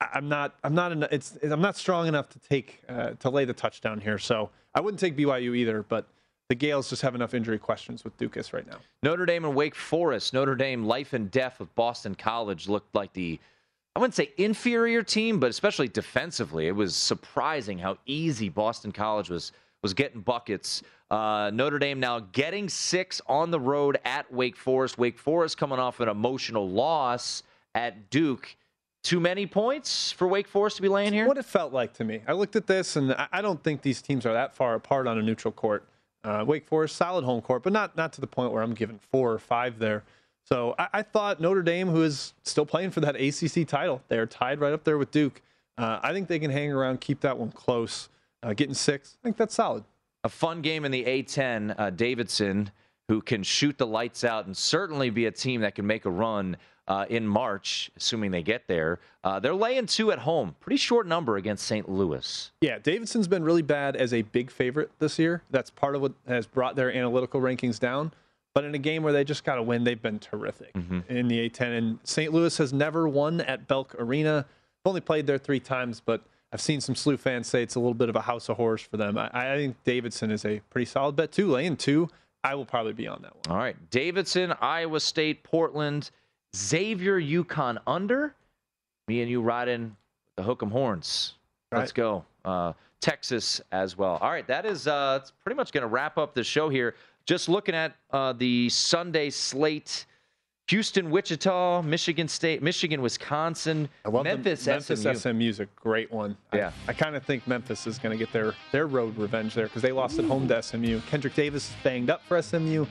[0.00, 0.54] I'm not.
[0.62, 0.92] I'm not.
[1.12, 1.38] It's.
[1.42, 4.18] I'm not strong enough to take uh, to lay the touchdown here.
[4.18, 5.82] So I wouldn't take BYU either.
[5.82, 6.06] But
[6.48, 8.76] the Gaels just have enough injury questions with Ducas right now.
[9.02, 10.34] Notre Dame and Wake Forest.
[10.34, 13.40] Notre Dame life and death with Boston College looked like the
[13.94, 19.30] I wouldn't say inferior team, but especially defensively, it was surprising how easy Boston College
[19.30, 19.52] was
[19.86, 20.82] was getting buckets.
[21.12, 24.98] Uh, Notre Dame now getting six on the road at Wake Forest.
[24.98, 27.44] Wake Forest coming off an emotional loss
[27.76, 28.56] at Duke.
[29.04, 31.28] Too many points for Wake Forest to be laying here?
[31.28, 32.20] What it felt like to me.
[32.26, 35.18] I looked at this, and I don't think these teams are that far apart on
[35.18, 35.88] a neutral court.
[36.24, 38.98] Uh, Wake Forest, solid home court, but not not to the point where I'm giving
[39.12, 40.02] four or five there.
[40.42, 44.26] So I, I thought Notre Dame, who is still playing for that ACC title, they're
[44.26, 45.40] tied right up there with Duke.
[45.78, 48.08] Uh, I think they can hang around, keep that one close.
[48.46, 49.84] Uh, getting six, I think that's solid.
[50.24, 51.74] A fun game in the A10.
[51.78, 52.70] Uh, Davidson,
[53.08, 56.10] who can shoot the lights out and certainly be a team that can make a
[56.10, 56.56] run
[56.88, 59.00] uh, in March, assuming they get there.
[59.24, 60.54] Uh, they're laying two at home.
[60.60, 61.88] Pretty short number against St.
[61.88, 62.52] Louis.
[62.60, 65.42] Yeah, Davidson's been really bad as a big favorite this year.
[65.50, 68.12] That's part of what has brought their analytical rankings down.
[68.54, 71.00] But in a game where they just got to win, they've been terrific mm-hmm.
[71.08, 71.76] in the A10.
[71.76, 72.32] And St.
[72.32, 74.46] Louis has never won at Belk Arena.
[74.48, 76.22] I've only played there three times, but
[76.56, 78.80] I've seen some SLU fans say it's a little bit of a house of horrors
[78.80, 79.18] for them.
[79.18, 81.48] I, I think Davidson is a pretty solid bet too.
[81.48, 82.08] Laying two,
[82.42, 83.54] I will probably be on that one.
[83.54, 86.10] All right, Davidson, Iowa State, Portland.
[86.56, 88.34] Xavier UConn under.
[89.06, 89.94] Me and you riding
[90.36, 91.34] the Hook'em Horns.
[91.72, 92.24] Let's go.
[92.42, 94.16] Uh, Texas as well.
[94.22, 96.94] All right, that is uh, that's pretty much going to wrap up the show here.
[97.26, 100.06] Just looking at uh, the Sunday slate.
[100.68, 105.14] Houston, Wichita, Michigan State, Michigan, Wisconsin, Memphis, Memphis SMU.
[105.14, 106.36] SMU is a great one.
[106.52, 109.54] Yeah, I, I kind of think Memphis is going to get their their road revenge
[109.54, 110.22] there because they lost Ooh.
[110.22, 111.00] at home to SMU.
[111.08, 112.84] Kendrick Davis is banged up for SMU.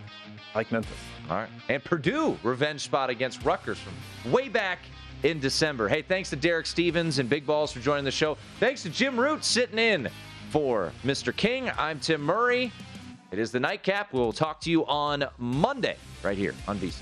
[0.54, 0.98] I like Memphis.
[1.30, 4.80] All right, and Purdue revenge spot against Rutgers from way back
[5.24, 5.90] in December.
[5.90, 8.38] Hey, thanks to Derek Stevens and Big Balls for joining the show.
[8.62, 10.08] Thanks to Jim Root sitting in
[10.50, 11.36] for Mr.
[11.36, 11.70] King.
[11.78, 12.72] I'm Tim Murray.
[13.32, 14.14] It is the nightcap.
[14.14, 17.02] We'll talk to you on Monday right here on VSiN.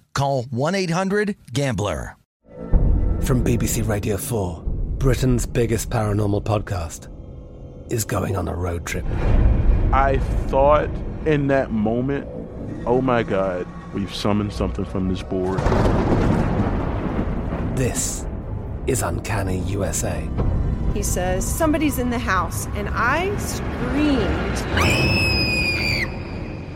[0.13, 2.15] call 1-800-GAMBLER.
[3.21, 4.63] From BBC Radio 4,
[4.97, 7.07] Britain's biggest paranormal podcast
[7.91, 9.05] is going on a road trip.
[9.93, 10.89] I thought
[11.25, 12.27] in that moment,
[12.85, 15.59] oh my God, we've summoned something from this board.
[17.77, 18.25] This
[18.87, 20.27] is Uncanny USA.
[20.93, 25.50] He says, Somebody's in the house, and I screamed.